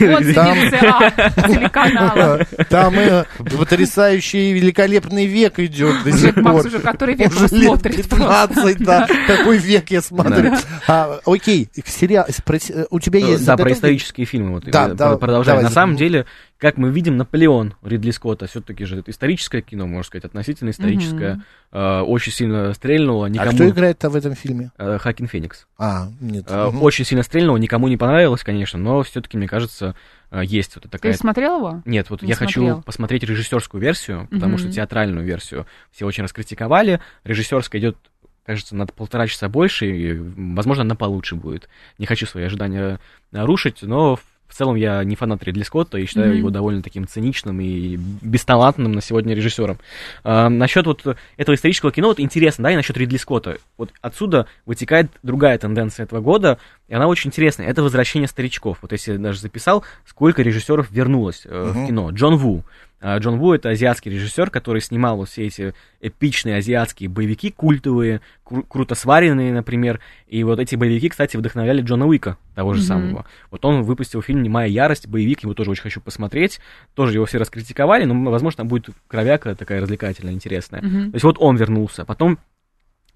Вот 0.00 0.34
Там- 0.34 2.09
телеканала. 2.14 2.46
Там 2.68 2.94
э, 2.98 3.24
потрясающий 3.56 4.52
великолепный 4.52 5.26
век 5.26 5.58
идет 5.58 6.02
до 6.04 6.12
сих 6.12 6.36
Макс 6.36 6.62
пор. 6.62 6.66
уже 6.66 6.78
который 6.80 7.14
век 7.14 7.32
смотрит 7.32 8.08
15, 8.08 8.78
да. 8.78 9.06
Какой 9.26 9.58
век 9.58 9.90
я 9.90 10.02
смотрю. 10.02 10.52
А, 10.86 11.20
Окей, 11.24 11.68
сериал, 11.84 12.26
э, 12.28 12.84
у 12.90 13.00
тебя 13.00 13.20
есть 13.20 13.44
Да, 13.44 13.56
про 13.56 13.72
исторические 13.72 14.26
фильмы, 14.26 14.52
вот 14.52 14.64
Да, 14.64 14.88
э, 14.88 14.94
да, 14.94 15.16
продолжая. 15.16 15.56
давай, 15.56 15.64
На 15.64 15.70
самом 15.70 15.96
деле, 15.96 16.26
как 16.60 16.76
мы 16.76 16.90
видим, 16.90 17.16
Наполеон 17.16 17.74
Ридли 17.82 18.10
Скотта, 18.10 18.46
все-таки 18.46 18.84
же 18.84 18.98
это 18.98 19.10
историческое 19.10 19.62
кино, 19.62 19.86
можно 19.86 20.04
сказать, 20.04 20.26
относительно 20.26 20.70
историческое, 20.70 21.42
э, 21.72 22.00
очень 22.00 22.32
сильно 22.32 22.74
стрельнуло, 22.74 23.26
А 23.26 23.28
никому... 23.30 23.52
кто 23.52 23.68
играет 23.70 24.02
в 24.02 24.14
этом 24.14 24.34
фильме? 24.34 24.70
Э, 24.76 24.98
Хакин 24.98 25.26
Феникс. 25.26 25.66
А, 25.78 26.08
нет. 26.20 26.44
Э. 26.48 26.66
Очень 26.66 27.06
сильно 27.06 27.22
стрельнуло, 27.22 27.56
никому 27.56 27.88
не 27.88 27.96
понравилось, 27.96 28.44
конечно, 28.44 28.78
но 28.78 29.02
все-таки, 29.02 29.38
мне 29.38 29.48
кажется, 29.48 29.94
есть 30.42 30.74
вот 30.76 30.84
Ты 30.84 30.90
такая 30.90 31.14
смотрел 31.14 31.56
его? 31.56 31.82
Нет, 31.86 32.10
вот 32.10 32.20
Не 32.22 32.28
я 32.28 32.34
хочу 32.36 32.60
смотрел. 32.60 32.82
посмотреть 32.82 33.24
режиссерскую 33.24 33.80
версию, 33.80 34.28
потому 34.30 34.58
что 34.58 34.66
Мгм. 34.66 34.74
театральную 34.76 35.24
версию 35.26 35.66
все 35.90 36.04
очень 36.04 36.24
раскритиковали. 36.24 37.00
Режиссерская 37.24 37.80
идет, 37.80 37.96
кажется, 38.44 38.76
на 38.76 38.86
полтора 38.86 39.26
часа 39.26 39.48
больше, 39.48 39.86
и, 39.86 40.14
возможно, 40.14 40.82
она 40.82 40.94
получше 40.94 41.36
будет. 41.36 41.68
Не 41.98 42.04
хочу 42.06 42.26
свои 42.26 42.44
ожидания 42.44 43.00
нарушить, 43.32 43.82
но 43.82 44.18
в 44.50 44.54
целом 44.54 44.74
я 44.74 45.02
не 45.04 45.16
фанат 45.16 45.42
Ридли 45.44 45.62
Скотта 45.62 45.96
и 45.98 46.04
считаю 46.06 46.30
Мгм. 46.30 46.38
его 46.38 46.50
довольно 46.50 46.82
таким 46.82 47.06
циничным 47.06 47.60
и 47.60 47.96
бесталантным 48.20 48.92
на 48.92 49.00
сегодня 49.00 49.34
режиссером. 49.34 49.78
А, 50.24 50.48
насчет 50.48 50.86
вот 50.86 51.04
этого 51.36 51.54
исторического 51.54 51.92
кино, 51.92 52.08
вот 52.08 52.20
интересно, 52.20 52.64
да, 52.64 52.72
и 52.72 52.76
насчет 52.76 52.96
Ридли 52.96 53.16
Скотта. 53.16 53.58
Вот 53.78 53.90
отсюда 54.02 54.46
вытекает 54.66 55.10
другая 55.22 55.56
тенденция 55.56 56.04
этого 56.04 56.20
года, 56.20 56.58
и 56.88 56.94
она 56.94 57.06
очень 57.06 57.28
интересная. 57.28 57.68
Это 57.68 57.82
возвращение 57.82 58.26
старичков. 58.28 58.78
Вот 58.82 58.92
если 58.92 59.12
я 59.12 59.18
даже 59.18 59.38
записал, 59.40 59.84
сколько 60.06 60.42
режиссеров 60.42 60.90
вернулось 60.90 61.42
э, 61.44 61.70
Мгм. 61.72 61.84
в 61.84 61.86
кино. 61.86 62.10
Джон 62.10 62.36
Ву. 62.36 62.64
А, 63.02 63.16
Джон 63.18 63.38
Ву 63.38 63.54
это 63.54 63.70
азиатский 63.70 64.10
режиссер, 64.10 64.50
который 64.50 64.82
снимал 64.82 65.24
все 65.24 65.46
эти 65.46 65.72
эпичные 66.02 66.56
азиатские 66.56 67.08
боевики, 67.08 67.50
культовые, 67.50 68.20
кру- 68.44 68.64
круто 68.68 68.94
сваренные, 68.94 69.52
например. 69.54 70.00
И 70.28 70.44
вот 70.44 70.58
эти 70.58 70.76
боевики, 70.76 71.08
кстати, 71.08 71.36
вдохновляли 71.38 71.80
Джона 71.80 72.06
Уика, 72.06 72.36
того 72.54 72.74
же 72.74 72.80
Мгм. 72.80 72.86
самого. 72.88 73.26
Вот 73.50 73.64
он 73.64 73.82
выпустил 73.84 74.20
фильм 74.20 74.42
«Немая 74.42 74.68
ярость», 74.68 75.08
боевик, 75.08 75.42
его 75.42 75.54
тоже 75.54 75.70
очень 75.70 75.82
хочу 75.84 76.00
посмотреть. 76.02 76.60
Тоже 76.94 77.14
его 77.14 77.24
все 77.24 77.38
раскритиковали, 77.38 78.04
но, 78.04 78.30
возможно, 78.30 78.58
там 78.58 78.68
будет 78.68 78.90
кровяка 79.08 79.54
такая 79.54 79.80
развлекательная, 79.80 80.34
интересная. 80.34 80.82
Мгм. 80.82 81.12
То 81.12 81.16
есть 81.16 81.24
вот 81.24 81.36
он 81.38 81.56
вернулся. 81.56 82.04
Потом 82.04 82.38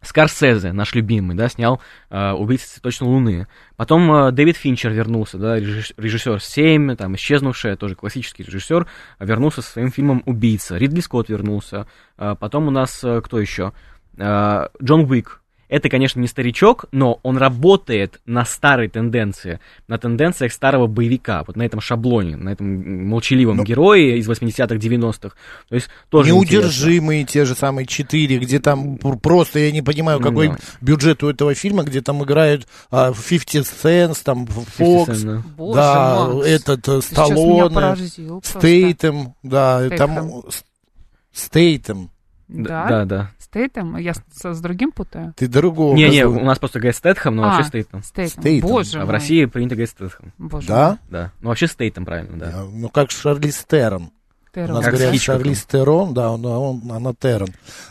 Скорсезе, 0.04 0.72
наш 0.72 0.94
любимый, 0.94 1.36
да, 1.36 1.48
снял 1.48 1.80
э, 2.10 2.32
«Убийца 2.32 2.72
цветочной 2.72 3.08
луны». 3.08 3.46
Потом 3.76 4.10
э, 4.12 4.32
Дэвид 4.32 4.56
Финчер 4.56 4.92
вернулся, 4.92 5.38
да, 5.38 5.58
режисс- 5.58 5.94
режиссер 5.96 6.40
«Семь», 6.42 6.96
там, 6.96 7.14
«Исчезнувшая», 7.16 7.76
тоже 7.76 7.94
классический 7.94 8.42
режиссер, 8.42 8.86
вернулся 9.20 9.62
со 9.62 9.72
своим 9.72 9.90
фильмом 9.90 10.22
«Убийца». 10.26 10.76
Ридли 10.76 11.00
Скотт 11.00 11.28
вернулся. 11.28 11.86
Э, 12.18 12.34
потом 12.38 12.68
у 12.68 12.70
нас 12.70 13.02
э, 13.04 13.20
кто 13.20 13.38
еще? 13.38 13.72
Э, 14.16 14.68
Джон 14.82 15.10
Уик. 15.10 15.40
Это, 15.74 15.88
конечно, 15.88 16.20
не 16.20 16.28
старичок, 16.28 16.84
но 16.92 17.18
он 17.24 17.36
работает 17.36 18.20
на 18.26 18.44
старой 18.44 18.86
тенденции, 18.88 19.58
на 19.88 19.98
тенденциях 19.98 20.52
старого 20.52 20.86
боевика, 20.86 21.42
вот 21.44 21.56
на 21.56 21.62
этом 21.64 21.80
шаблоне, 21.80 22.36
на 22.36 22.50
этом 22.50 23.08
молчаливом 23.08 23.56
Ну, 23.56 23.64
герое 23.64 24.14
из 24.18 24.28
80-х, 24.28 24.76
90-х. 24.76 25.34
То 25.68 25.74
есть 25.74 25.88
тоже 26.10 26.30
интересно. 26.30 26.54
Неудержимые 26.58 27.24
те 27.24 27.44
же 27.44 27.56
самые 27.56 27.86
четыре, 27.86 28.38
где 28.38 28.60
там 28.60 28.98
пр- 28.98 29.18
просто, 29.18 29.58
я 29.58 29.72
не 29.72 29.82
понимаю, 29.82 30.20
Ну 30.20 30.24
какой 30.28 30.48
да. 30.50 30.58
бюджет 30.80 31.24
у 31.24 31.28
этого 31.28 31.54
фильма, 31.54 31.82
где 31.82 32.00
там 32.02 32.22
играют 32.22 32.68
а, 32.92 33.12
50 33.12 33.64
Cent, 33.64 34.16
там 34.22 34.46
50 34.46 34.64
Фокс, 34.76 35.10
Cent, 35.10 35.24
да. 35.26 35.42
Боже, 35.56 35.74
да, 35.76 36.26
Макс, 36.28 36.46
этот 36.46 36.88
э, 36.88 37.00
Сталлоне. 37.02 37.96
Стейтем, 38.44 39.34
да, 39.42 39.84
Стейтем. 39.86 39.98
там 39.98 40.42
Стейтем. 41.32 42.10
Да? 42.48 42.86
Да, 42.88 43.04
да. 43.04 43.30
Стейтем? 43.38 43.96
Я 43.96 44.14
с, 44.14 44.22
с 44.42 44.60
другим 44.60 44.92
путаю? 44.92 45.32
Ты 45.36 45.48
другого. 45.48 45.94
Не-не, 45.94 46.22
зовут. 46.24 46.42
у 46.42 46.44
нас 46.44 46.58
просто 46.58 46.78
говорят 46.78 46.96
Стэтхэм, 46.96 47.34
но 47.36 47.44
А. 47.44 47.46
вообще 47.48 47.64
Стейтем. 47.68 48.02
Стейтем. 48.02 48.40
Стейтем. 48.42 48.68
Боже 48.68 49.00
А 49.00 49.06
в. 49.06 49.10
России 49.10 49.44
принято 49.46 49.74
говорить 49.74 49.90
Стэтхэм. 49.90 50.32
Боже 50.38 50.66
Да? 50.68 50.98
Да. 51.10 51.32
Ну, 51.40 51.48
вообще 51.48 51.66
Стейтем, 51.66 52.04
правильно, 52.04 52.38
да. 52.38 52.50
А, 52.54 52.64
Ну, 52.70 52.88
как 52.88 53.10
Шарли 53.10 53.50
Стерон. 54.54 54.70
У 54.70 54.72
Террон. 54.72 54.76
нас 54.76 54.84
Как 54.84 54.94
говорят. 54.94 55.20
Шарлиз 55.20 55.64
Терон, 55.64 56.14
да, 56.14 56.30
он, 56.30 56.44
он, 56.46 56.82
она 56.90 57.12
Террон. 57.18 57.48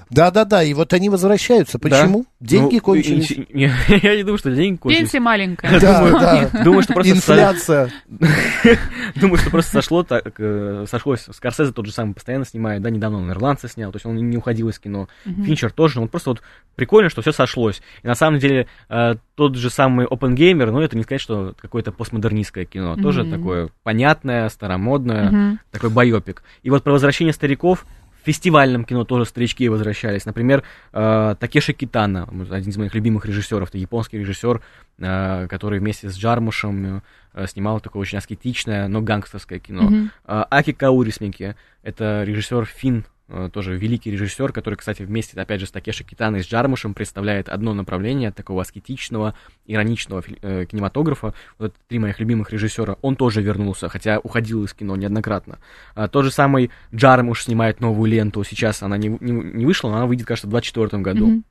Да-да-да, 0.10 0.63
и 0.63 0.73
вот 0.73 0.93
они 0.93 1.10
возвращаются. 1.10 1.80
Почему? 1.80 2.26
Деньги 2.39 2.76
Ну, 2.76 2.82
кончились. 2.82 3.32
и- 3.32 3.34
и- 3.41 3.58
не, 3.58 3.71
Я 4.04 4.15
не 4.15 4.23
думаю, 4.23 4.38
что 4.38 4.52
деньги 4.54 4.78
кончились. 4.78 5.04
Пенсия 5.06 5.19
маленькая. 5.19 5.80
Да, 5.80 6.49
да. 6.52 6.63
Думаю, 6.63 6.84
что 6.84 6.93
просто 6.93 7.12
со- 7.15 7.17
Инфляция. 7.17 7.89
Думаю, 9.15 9.38
что 9.38 9.49
просто 9.49 9.71
сошло 9.71 10.04
так, 10.04 10.34
э, 10.39 10.86
сошлось. 10.89 11.26
Скорсезе 11.32 11.71
тот 11.71 11.86
же 11.86 11.91
самый 11.91 12.13
постоянно 12.13 12.45
снимает, 12.45 12.82
да, 12.82 12.89
недавно 12.89 13.17
он 13.19 13.32
ирландца 13.32 13.67
снял, 13.67 13.91
то 13.91 13.97
есть 13.97 14.06
он 14.06 14.15
не 14.15 14.38
уходил 14.38 14.69
из 14.69 14.80
кино. 14.80 15.08
Финчер 15.26 15.71
тоже, 15.71 15.99
он 15.99 16.08
просто 16.08 16.32
вот 16.32 16.41
прикольно, 16.76 17.10
что 17.10 17.21
все 17.21 17.32
сошлось. 17.32 17.82
И 18.04 18.08
на 18.08 18.15
самом 18.15 18.39
деле 18.39 18.67
э, 18.89 19.15
тот 19.36 19.56
же 19.56 19.69
самый 19.69 20.06
Опенгеймер, 20.06 20.72
ну 20.72 20.82
это 20.82 20.96
не 20.96 21.04
сказать, 21.04 21.22
что 21.22 21.54
какое-то 21.60 21.91
постмодернистское 21.91 22.65
кино, 22.65 22.96
тоже 22.96 23.24
Мгм. 23.24 23.32
такое 23.32 23.69
понятное, 23.84 24.48
старомодное, 24.50 25.32
Мгм. 25.32 25.60
такой 25.72 25.89
байопик. 25.89 26.43
И 26.62 26.69
вот 26.69 26.84
про 26.84 26.91
возвращение 26.91 27.34
стариков 27.34 27.86
в 28.22 28.26
фестивальном 28.26 28.86
кино 28.86 29.04
тоже 29.04 29.26
старички 29.26 29.67
возвращались. 29.67 30.26
Например, 30.26 30.63
э, 30.93 31.36
Такеши 31.39 31.74
Китана, 31.74 32.24
один 32.52 32.69
из 32.69 32.78
моих 32.78 32.93
любимых 32.96 33.26
режиссеров, 33.26 33.69
это 33.69 33.78
японский 33.78 34.17
режиссер, 34.19 34.62
э, 35.00 35.48
который 35.50 35.80
вместе 35.80 36.10
с 36.10 36.15
Джармушем 36.17 37.02
э, 37.34 37.48
снимал 37.48 37.80
такое 37.82 38.02
очень 38.02 38.19
аскетичное, 38.19 38.88
но 38.88 39.02
гангстерское 39.02 39.60
кино. 39.60 39.84
Мгм. 39.84 40.12
А, 40.26 40.48
Аки 40.52 40.72
Каурисмики, 40.72 41.56
это 41.82 42.24
режиссер 42.24 42.65
Фин, 42.65 43.00
э, 43.00 43.04
тоже 43.52 43.78
великий 43.78 44.12
режиссер, 44.12 44.52
который, 44.52 44.76
кстати, 44.76 45.02
вместе, 45.02 45.40
опять 45.40 45.60
же, 45.60 45.66
с 45.66 45.72
Такеши 45.72 46.04
Китаной 46.04 46.42
и 46.42 46.44
с 46.44 46.48
Джармушем 46.48 46.94
представляет 46.94 47.50
одно 47.50 47.74
направление 47.74 48.32
такого 48.32 48.62
аскетичного, 48.62 49.34
ироничного 49.66 50.24
э, 50.42 50.66
кинематографа. 50.66 51.34
Вот 51.58 51.72
это 51.72 51.76
три 51.88 52.00
моих 52.00 52.20
любимых 52.20 52.52
режиссера. 52.52 52.98
Он 53.02 53.16
тоже 53.16 53.42
вернулся, 53.42 53.90
хотя 53.90 54.20
уходил 54.20 54.64
из 54.66 54.74
кино 54.74 54.96
неоднократно. 54.96 55.60
А, 55.96 56.08
тот 56.08 56.26
же 56.26 56.32
самый 56.32 56.70
Джармуш 56.94 57.44
снимает 57.44 57.80
новую 57.80 58.12
ленту. 58.12 58.44
Сейчас 58.44 58.84
она 58.84 58.98
не, 58.98 59.08
не, 59.08 59.32
не 59.32 59.66
вышла, 59.66 59.90
но 59.90 59.98
она 59.98 60.06
выйдет, 60.06 60.28
кажется, 60.28 60.48
в 60.48 60.52
2024 60.52 61.02
году. 61.02 61.28
Мгм. 61.28 61.44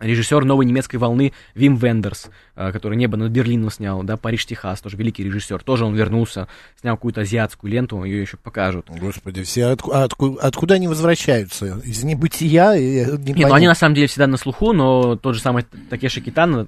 Режиссер 0.00 0.44
новой 0.44 0.64
немецкой 0.64 0.96
волны 0.96 1.32
Вим 1.54 1.76
Вендерс, 1.76 2.30
э, 2.56 2.72
который 2.72 2.96
«Небо 2.96 3.16
над 3.16 3.30
Берлином» 3.30 3.70
снял, 3.70 4.02
да, 4.02 4.16
«Париж, 4.16 4.46
Техас», 4.46 4.80
тоже 4.80 4.96
великий 4.96 5.22
режиссер. 5.24 5.62
Тоже 5.62 5.84
он 5.84 5.94
вернулся, 5.94 6.48
снял 6.80 6.96
какую-то 6.96 7.20
азиатскую 7.20 7.70
ленту, 7.70 8.02
ее 8.04 8.22
еще 8.22 8.36
покажут. 8.38 8.86
Господи, 8.88 9.42
все 9.42 9.66
отку- 9.72 9.92
отку- 9.92 10.38
откуда 10.40 10.74
они 10.74 10.88
возвращаются? 10.88 11.80
Из 11.84 12.02
небытия? 12.02 12.72
И, 12.72 12.96
э, 13.04 13.16
Не, 13.18 13.44
ну 13.46 13.52
они 13.52 13.66
на 13.68 13.74
самом 13.74 13.94
деле 13.94 14.06
всегда 14.06 14.26
на 14.26 14.36
слуху, 14.36 14.72
но 14.72 15.16
тот 15.16 15.34
же 15.34 15.40
самый 15.40 15.64
Такеши 15.90 16.20
Китана, 16.20 16.66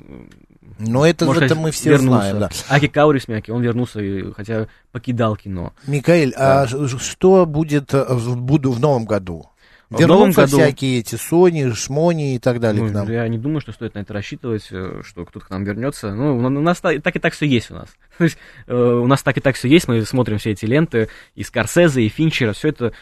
Но 0.78 1.06
это, 1.06 1.26
можно 1.26 1.44
это 1.44 1.54
мы 1.54 1.70
все 1.70 1.90
вернулся. 1.90 2.30
знаем, 2.30 2.38
да. 2.40 2.50
Аки 2.68 2.88
Каурисмяки, 2.88 3.50
он 3.50 3.62
вернулся, 3.62 4.00
хотя 4.36 4.66
покидал 4.90 5.36
кино. 5.36 5.72
Микаэль, 5.86 6.32
а 6.36 6.66
ш- 6.66 6.88
что 6.98 7.46
будет 7.46 7.94
э, 7.94 8.04
в, 8.08 8.36
буду 8.36 8.72
в 8.72 8.80
новом 8.80 9.04
году? 9.04 9.46
В 9.96 10.00
новом 10.08 10.30
Вернутся 10.30 10.42
году- 10.42 10.56
всякие 10.58 11.00
эти 11.00 11.14
Сони, 11.16 11.70
Шмони 11.72 12.34
и 12.34 12.38
так 12.38 12.60
далее 12.60 12.82
Ну, 12.82 12.88
к 12.90 12.92
нам. 12.92 13.10
я 13.10 13.26
не 13.28 13.38
думаю, 13.38 13.60
что 13.60 13.72
стоит 13.72 13.94
на 13.94 14.00
это 14.00 14.12
рассчитывать, 14.12 14.66
э, 14.70 15.00
что 15.04 15.24
кто-то 15.24 15.46
к 15.46 15.50
нам 15.50 15.64
вернется. 15.64 16.14
Ну, 16.14 16.36
у 16.36 16.40
нас 16.50 16.80
та- 16.80 16.98
так 16.98 17.16
и 17.16 17.18
так 17.18 17.32
все 17.34 17.46
есть 17.46 17.70
у 17.70 17.74
нас. 17.74 17.88
То 18.18 18.24
есть 18.24 18.38
э, 18.66 18.74
у 18.74 19.06
нас 19.06 19.22
так 19.22 19.36
и 19.36 19.40
так 19.40 19.54
все 19.56 19.68
есть, 19.68 19.88
мы 19.88 20.02
смотрим 20.04 20.38
все 20.38 20.50
эти 20.52 20.64
ленты, 20.64 21.08
и 21.34 21.42
Скорсезе, 21.42 22.02
и 22.02 22.08
Финчера, 22.08 22.52
все 22.52 22.68
это, 22.68 22.92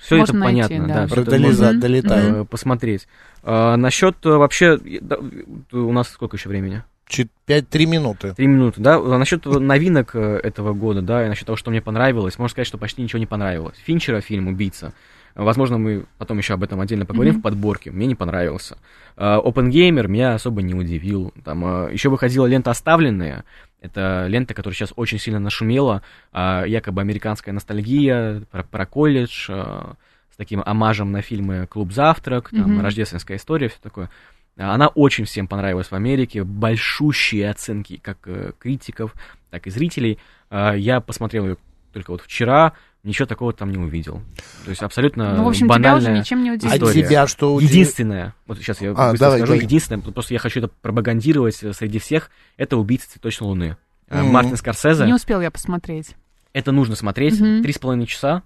все 0.00 0.16
это 0.16 0.32
Можно 0.34 0.38
найти, 0.40 0.62
понятно. 0.62 0.88
да. 0.88 0.94
да, 0.94 1.06
всё 1.06 1.22
это 1.22 1.36
Мгм. 1.38 1.80
долетают. 1.80 2.36
э, 2.36 2.44
посмотреть. 2.44 3.08
А, 3.42 3.76
насчет 3.76 4.16
э, 4.24 4.30
вообще, 4.30 4.76
э, 4.84 4.98
да, 5.00 5.16
э, 5.16 5.76
у 5.76 5.92
нас 5.92 6.08
сколько 6.08 6.36
еще 6.36 6.48
времени? 6.48 6.82
Чуть 7.06 7.28
пять, 7.44 7.68
три 7.68 7.84
минуты. 7.84 8.32
Три 8.34 8.46
минуты, 8.46 8.80
да? 8.80 8.96
А 8.96 9.18
Насчет 9.18 9.44
новинок 9.44 10.12
э, 10.14 10.40
этого 10.42 10.72
года, 10.72 11.02
да, 11.02 11.26
и 11.26 11.28
насчет 11.28 11.44
того, 11.46 11.56
что 11.56 11.70
мне 11.70 11.82
понравилось, 11.82 12.38
можно 12.38 12.50
сказать, 12.50 12.66
что 12.66 12.78
почти 12.78 13.02
ничего 13.02 13.18
не 13.18 13.26
понравилось. 13.26 13.76
Финчера 13.84 14.22
фильм 14.22 14.48
«Убийца». 14.48 14.94
Возможно, 15.34 15.78
мы 15.78 16.06
потом 16.18 16.38
еще 16.38 16.54
об 16.54 16.62
этом 16.62 16.80
отдельно 16.80 17.06
поговорим 17.06 17.34
Мгм. 17.34 17.40
в 17.40 17.42
подборке. 17.42 17.90
Мне 17.90 18.06
не 18.06 18.14
понравился. 18.14 18.76
Опенгеймер 19.16 20.08
меня 20.08 20.34
особо 20.34 20.62
не 20.62 20.74
удивил. 20.74 21.32
Там 21.44 21.90
еще 21.92 22.08
выходила 22.08 22.46
лента 22.46 22.70
«Оставленные». 22.70 23.44
Это 23.80 24.26
лента, 24.28 24.54
которая 24.54 24.74
сейчас 24.74 24.92
очень 24.96 25.18
сильно 25.18 25.38
нашумела. 25.40 26.02
а, 26.32 26.64
Якобы 26.64 27.00
американская 27.02 27.52
ностальгия 27.52 28.42
про, 28.50 28.62
про 28.62 28.86
колледж, 28.86 29.46
а, 29.50 29.94
с 30.32 30.36
таким 30.36 30.62
амажем 30.64 31.12
на 31.12 31.20
фильмы 31.20 31.66
«Клуб 31.66 31.92
завтрак», 31.92 32.50
там, 32.50 32.72
Мгм. 32.74 32.80
«Рождественская 32.80 33.36
история», 33.36 33.68
все 33.68 33.78
такое. 33.82 34.08
А, 34.56 34.72
Она 34.74 34.86
очень 34.88 35.24
всем 35.26 35.46
понравилась 35.48 35.88
в 35.88 35.94
Америке, 35.94 36.44
большущие 36.44 37.50
оценки 37.50 37.98
как 38.02 38.18
э, 38.26 38.52
критиков, 38.58 39.12
так 39.50 39.66
и 39.66 39.70
зрителей. 39.70 40.18
А, 40.48 40.72
Я 40.74 41.00
посмотрел 41.00 41.44
ее 41.44 41.56
только 41.92 42.10
вот 42.12 42.22
вчера, 42.22 42.72
ничего 43.04 43.26
такого 43.26 43.52
там 43.52 43.70
не 43.70 43.78
увидел. 43.78 44.22
То 44.64 44.70
есть 44.70 44.82
абсолютно 44.82 45.34
Ну, 45.36 45.44
в 45.44 45.48
общем, 45.48 45.66
тебя 45.68 45.74
уже 45.74 45.82
банальная 45.82 46.18
ничем 46.20 46.42
не 46.42 46.50
А 46.50 46.56
история. 46.56 47.02
тебя 47.02 47.26
что 47.26 47.54
удивило? 47.54 47.70
Единственное, 47.72 48.34
вот 48.46 48.58
сейчас 48.58 48.80
я 48.80 48.90
А, 48.96 49.10
быстро 49.10 49.18
давай, 49.26 49.38
скажу, 49.40 49.52
давай. 49.52 49.64
единственное, 49.64 50.00
просто 50.02 50.32
я 50.34 50.40
хочу 50.40 50.58
это 50.60 50.68
пропагандировать 50.68 51.62
э, 51.62 51.72
среди 51.72 51.98
всех, 51.98 52.30
это 52.56 52.76
«Убийца 52.76 53.10
цветочной 53.10 53.46
луны». 53.46 53.76
Э, 54.08 54.22
Мгм. 54.22 54.32
Мартин 54.32 54.56
Скорсезе, 54.56 55.04
Не 55.06 55.14
успел 55.14 55.40
я 55.40 55.50
посмотреть. 55.50 56.14
это 56.52 56.72
нужно 56.72 56.94
смотреть, 56.96 57.38
три 57.38 57.72
с 57.72 57.78
половиной 57.78 58.06
часа, 58.06 58.42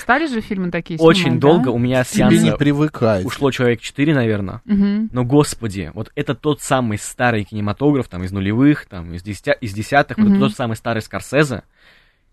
Стали 0.00 0.26
же 0.26 0.40
фильмы 0.40 0.70
такие 0.70 0.98
очень 0.98 1.22
снимать, 1.22 1.40
долго, 1.40 1.64
да? 1.66 1.70
у 1.70 1.78
меня 1.78 2.04
с 2.04 2.08
Тебе 2.10 2.38
не 2.38 2.56
привыкать. 2.56 3.24
ушло 3.24 3.50
человек 3.50 3.80
4, 3.80 4.14
наверное, 4.14 4.62
Мгм. 4.64 5.10
Но, 5.12 5.24
господи, 5.24 5.90
вот 5.94 6.10
это 6.14 6.34
тот 6.34 6.60
самый 6.60 6.98
старый 6.98 7.44
кинематограф, 7.44 8.08
там, 8.08 8.24
из 8.24 8.32
нулевых, 8.32 8.86
там, 8.86 9.14
из, 9.14 9.22
десятых, 9.22 10.18
вот 10.18 10.26
Мгм. 10.26 10.34
это 10.36 10.40
тот 10.48 10.54
самый 10.56 10.76
старый 10.76 11.02
Скорсезе, 11.02 11.62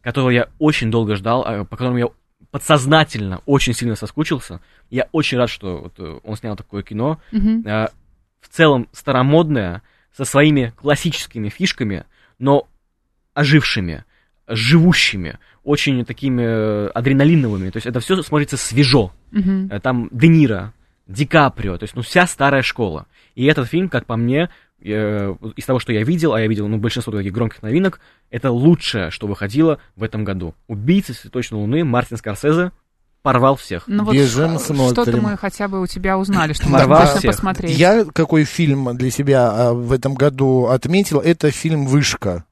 которого 0.01 0.29
я 0.29 0.47
очень 0.59 0.89
долго 0.91 1.15
ждал, 1.15 1.43
а, 1.45 1.63
по 1.65 1.77
которому 1.77 1.97
я 1.99 2.07
подсознательно 2.51 3.41
очень 3.45 3.73
сильно 3.73 3.95
соскучился. 3.95 4.59
Я 4.89 5.07
очень 5.11 5.37
рад, 5.37 5.49
что 5.49 5.77
вот, 5.83 5.93
э, 5.99 6.19
он 6.23 6.35
снял 6.35 6.55
такое 6.55 6.83
кино. 6.83 7.19
Э, 7.65 7.87
В 8.41 8.49
целом 8.49 8.87
старомодное, 8.91 9.81
со 10.15 10.25
своими 10.25 10.73
классическими 10.75 11.49
фишками, 11.49 12.05
но 12.39 12.67
ожившими, 13.33 14.03
живущими, 14.47 15.37
очень 15.63 16.03
такими 16.05 16.41
э, 16.43 16.87
адреналиновыми. 16.87 17.69
То 17.69 17.77
есть 17.77 17.87
это 17.87 17.99
все 17.99 18.21
смотрится 18.21 18.57
свежо. 18.57 19.11
Э, 19.71 19.79
Там 19.79 20.09
Де 20.11 20.27
Ниро, 20.27 20.73
Ди 21.07 21.25
Каприо, 21.25 21.77
то 21.77 21.83
есть, 21.83 21.95
ну, 21.95 22.01
вся 22.01 22.25
старая 22.27 22.61
школа. 22.61 23.05
И 23.35 23.45
этот 23.45 23.69
фильм, 23.69 23.87
как 23.89 24.05
по 24.05 24.17
мне, 24.17 24.49
из 24.81 25.65
того, 25.65 25.79
что 25.79 25.93
я 25.93 26.03
видел, 26.03 26.33
а 26.33 26.41
я 26.41 26.47
видел, 26.47 26.67
ну, 26.67 26.77
большинство 26.77 27.13
таких 27.13 27.31
громких 27.31 27.61
новинок, 27.61 27.99
это 28.29 28.51
лучшее, 28.51 29.11
что 29.11 29.27
выходило 29.27 29.79
в 29.95 30.03
этом 30.03 30.23
году. 30.23 30.55
«Убийца 30.67 31.13
цветочной 31.13 31.59
луны» 31.59 31.83
Мартин 31.83 32.17
Скорсезе 32.17 32.71
порвал 33.21 33.55
всех. 33.55 33.83
Ну 33.87 34.03
вот 34.03 34.13
Бежим, 34.13 34.57
что-то 34.59 35.17
мы 35.17 35.37
хотя 35.37 35.67
бы 35.67 35.81
у 35.81 35.87
тебя 35.87 36.17
узнали, 36.17 36.53
что 36.53 36.69
можно 36.69 36.97
точно 36.97 37.19
всех. 37.19 37.31
посмотреть. 37.31 37.77
Я 37.77 38.05
какой 38.05 38.43
фильм 38.43 38.95
для 38.97 39.11
себя 39.11 39.51
а, 39.51 39.73
в 39.73 39.91
этом 39.91 40.15
году 40.15 40.67
отметил, 40.67 41.19
это 41.19 41.51
фильм 41.51 41.85
«Вышка». 41.85 42.45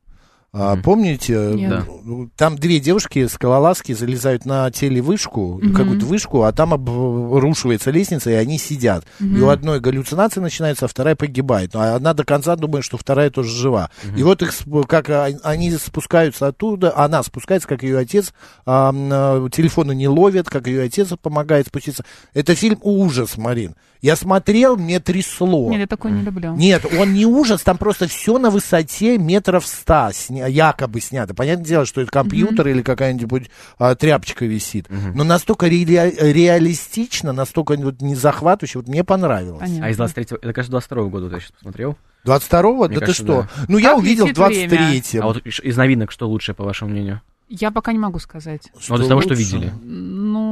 А, 0.52 0.78
помните? 0.78 1.34
Нет. 1.54 1.70
Да. 1.70 1.86
Ну, 2.04 2.30
Там 2.36 2.56
две 2.58 2.80
девушки, 2.80 3.28
скалолазки, 3.28 3.94
залезают 3.94 4.46
на 4.46 4.72
телевышку, 4.72 5.60
Мгм. 5.62 5.76
какую-то 5.76 6.06
вышку, 6.08 6.42
а 6.42 6.52
там 6.52 6.74
обрушивается 6.74 7.92
лестница, 7.92 8.32
и 8.32 8.34
они 8.34 8.58
сидят. 8.58 9.06
И 9.20 9.24
Мгм. 9.26 9.44
у 9.44 9.50
одной 9.50 9.80
галлюцинация 9.80 10.42
начинается, 10.42 10.86
а 10.86 10.88
вторая 10.88 11.16
погибает. 11.16 11.76
А 11.76 11.96
одна 11.96 12.14
до 12.14 12.24
конца 12.24 12.56
думает, 12.56 12.84
что 12.84 12.98
вторая 12.98 13.30
тоже 13.30 13.56
жива. 13.56 13.92
И 14.18 14.24
вот 14.24 14.42
их, 14.42 14.54
как 14.88 15.10
а, 15.10 15.30
они 15.44 15.72
спускаются 15.74 16.48
оттуда, 16.48 16.98
она 16.98 17.22
спускается, 17.24 17.68
как 17.68 17.84
ее 17.84 18.00
отец, 18.00 18.34
а, 18.66 18.90
м, 18.90 19.10
а, 19.12 19.50
телефоны 19.52 19.94
не 19.94 20.08
ловят, 20.08 20.50
как 20.50 20.66
ее 20.68 20.82
отец 20.84 21.10
помогает 21.22 21.68
спуститься. 21.68 22.04
Это 22.34 22.56
фильм 22.56 22.80
ужас, 22.82 23.38
Марин. 23.38 23.76
Я 24.02 24.16
смотрел, 24.16 24.78
мне 24.78 25.02
трясло. 25.02 25.70
Нет, 25.70 25.82
я 25.82 25.88
такой 25.88 26.12
не 26.12 26.22
люблю. 26.22 26.56
Нет, 26.56 26.86
он 26.98 27.14
не 27.14 27.26
ужас, 27.26 27.62
там 27.62 27.78
просто 27.78 28.08
все 28.08 28.38
на 28.38 28.50
высоте 28.50 29.18
метров 29.18 29.68
ста, 29.68 30.12
сня- 30.14 30.39
якобы 30.48 31.02
снято. 31.02 31.34
Понятное 31.34 31.66
дело, 31.66 31.86
что 31.86 32.02
это 32.02 32.12
компьютер 32.12 32.68
или 32.68 32.82
какая-нибудь 32.82 33.50
а, 33.78 33.96
тряпочка 33.96 34.46
висит. 34.46 34.88
Но 34.90 35.24
настолько 35.24 35.68
ре- 35.68 35.86
реалистично, 36.20 37.34
настолько 37.34 37.76
вот 37.78 38.02
не 38.02 38.16
захватывающе, 38.16 38.80
вот 38.80 38.88
мне 38.88 39.04
понравилось. 39.04 39.60
Понятно. 39.62 39.86
А 39.86 39.90
из 39.90 39.98
23 39.98 40.38
это, 40.42 40.54
кажется, 40.54 40.72
22 40.72 41.04
года, 41.06 41.26
вот 41.26 41.34
я 41.34 41.40
сейчас 41.40 41.52
посмотрел. 41.52 41.98
22-го? 42.26 42.88
Мне 42.88 42.88
Да 42.88 42.94
ты 42.96 43.00
кажется, 43.00 43.24
что? 43.24 43.42
да. 43.44 43.50
Ну, 43.68 43.78
я 43.78 43.90
Как 43.90 43.98
увидел 44.00 44.26
в 44.26 44.30
летит 44.30 44.44
время? 44.70 45.00
23-м. 45.00 45.22
А 45.24 45.26
вот 45.28 45.38
из 45.46 45.78
новинок 45.78 46.12
что 46.12 46.28
лучше, 46.28 46.54
по 46.54 46.64
вашему 46.64 46.92
мнению? 46.92 47.22
Я 47.52 47.72
пока 47.72 47.92
не 47.94 47.98
могу 48.00 48.20
сказать. 48.20 48.70
Ну, 48.76 48.80
вот 48.90 49.02
из 49.02 49.08
того, 49.08 49.22
что 49.22 49.30
лучше? 49.32 49.42
видели. 49.44 49.72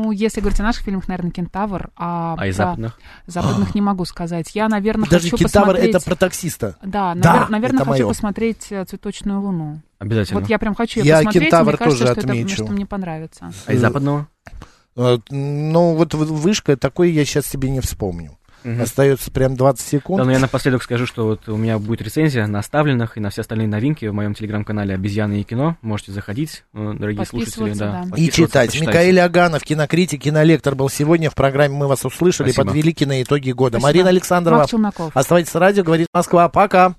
Ну, 0.07 0.13
если 0.13 0.39
говорить 0.39 0.57
о 0.61 0.63
наших 0.63 0.83
фильмах, 0.83 1.09
наверное, 1.09 1.31
«Кентавр», 1.31 1.89
а, 1.97 2.35
А 2.37 2.47
из 2.47 2.55
западных? 2.55 2.97
западных 3.25 3.75
не 3.75 3.81
могу 3.81 4.05
сказать. 4.05 4.49
Я, 4.55 4.69
наверное, 4.69 5.03
Подожди, 5.03 5.29
хочу 5.31 5.43
кентавр 5.43 5.65
посмотреть... 5.73 5.95
это 5.95 6.05
про 6.05 6.15
таксиста. 6.15 6.77
Да, 6.81 7.13
Да, 7.13 7.35
навер- 7.43 7.49
наверное, 7.51 7.75
это 7.81 7.85
хочу 7.85 7.89
моё. 7.89 8.07
посмотреть 8.07 8.67
э, 8.71 8.85
«Цветочную 8.85 9.41
луну». 9.41 9.81
Обязательно. 9.99 10.39
Вот 10.39 10.49
я 10.49 10.59
прям 10.59 10.75
хочу 10.75 11.01
ее 11.01 11.07
Я 11.07 11.17
посмотреть, 11.17 11.43
«Кентавр» 11.43 11.67
мне 11.71 11.77
кажется, 11.77 11.99
тоже 12.05 12.13
что, 12.13 12.21
это, 12.21 12.29
отмечу. 12.31 12.53
что 12.63 12.67
мне 12.71 12.85
понравится. 12.85 13.51
А 13.65 13.73
из 13.73 13.81
западного? 13.81 14.27
Э, 14.95 15.17
Ну, 15.29 15.95
вот 15.95 16.13
вышка, 16.13 16.77
такой 16.77 17.11
я 17.11 17.25
сейчас 17.25 17.47
тебе 17.47 17.69
не 17.69 17.81
вспомню. 17.81 18.36
Мгм. 18.63 18.81
Остается 18.81 19.31
прям 19.31 19.55
20 19.55 19.87
секунд. 19.87 20.19
Да, 20.19 20.25
но 20.25 20.31
я 20.31 20.39
напоследок 20.39 20.83
скажу, 20.83 21.05
что 21.05 21.25
вот 21.25 21.47
у 21.47 21.57
меня 21.57 21.79
будет 21.79 22.01
рецензия 22.01 22.45
на 22.47 22.59
оставленных 22.59 23.17
и 23.17 23.19
на 23.19 23.29
все 23.29 23.41
остальные 23.41 23.67
новинки 23.67 24.05
в 24.05 24.13
моем 24.13 24.33
телеграм-канале 24.33 24.95
«Обезьяны 24.95 25.41
и 25.41 25.43
кино». 25.43 25.77
Можете 25.81 26.11
заходить, 26.11 26.63
э, 26.73 26.93
дорогие 26.97 27.25
слушатели. 27.25 27.73
Да, 27.73 28.03
да. 28.05 28.17
И 28.17 28.25
читать. 28.29 28.71
почитайте. 28.71 28.79
Микаэль 28.81 29.19
Аганов, 29.19 29.63
кинокритик, 29.63 30.21
кинолектор 30.21 30.75
был 30.75 30.89
сегодня 30.89 31.29
в 31.29 31.35
программе 31.35 31.75
«Мы 31.75 31.87
вас 31.87 32.03
услышали», 32.05 32.51
Спасибо. 32.51 32.67
подвели 32.67 32.93
киноитоги 32.93 33.51
года. 33.51 33.79
Спасибо. 33.79 33.87
Марина 33.87 34.09
Александрова. 34.09 34.67
Оставайтесь 35.13 35.51
с 35.51 35.55
радио, 35.55 35.83
говорит 35.83 36.07
Москва. 36.13 36.49
Пока. 36.49 36.95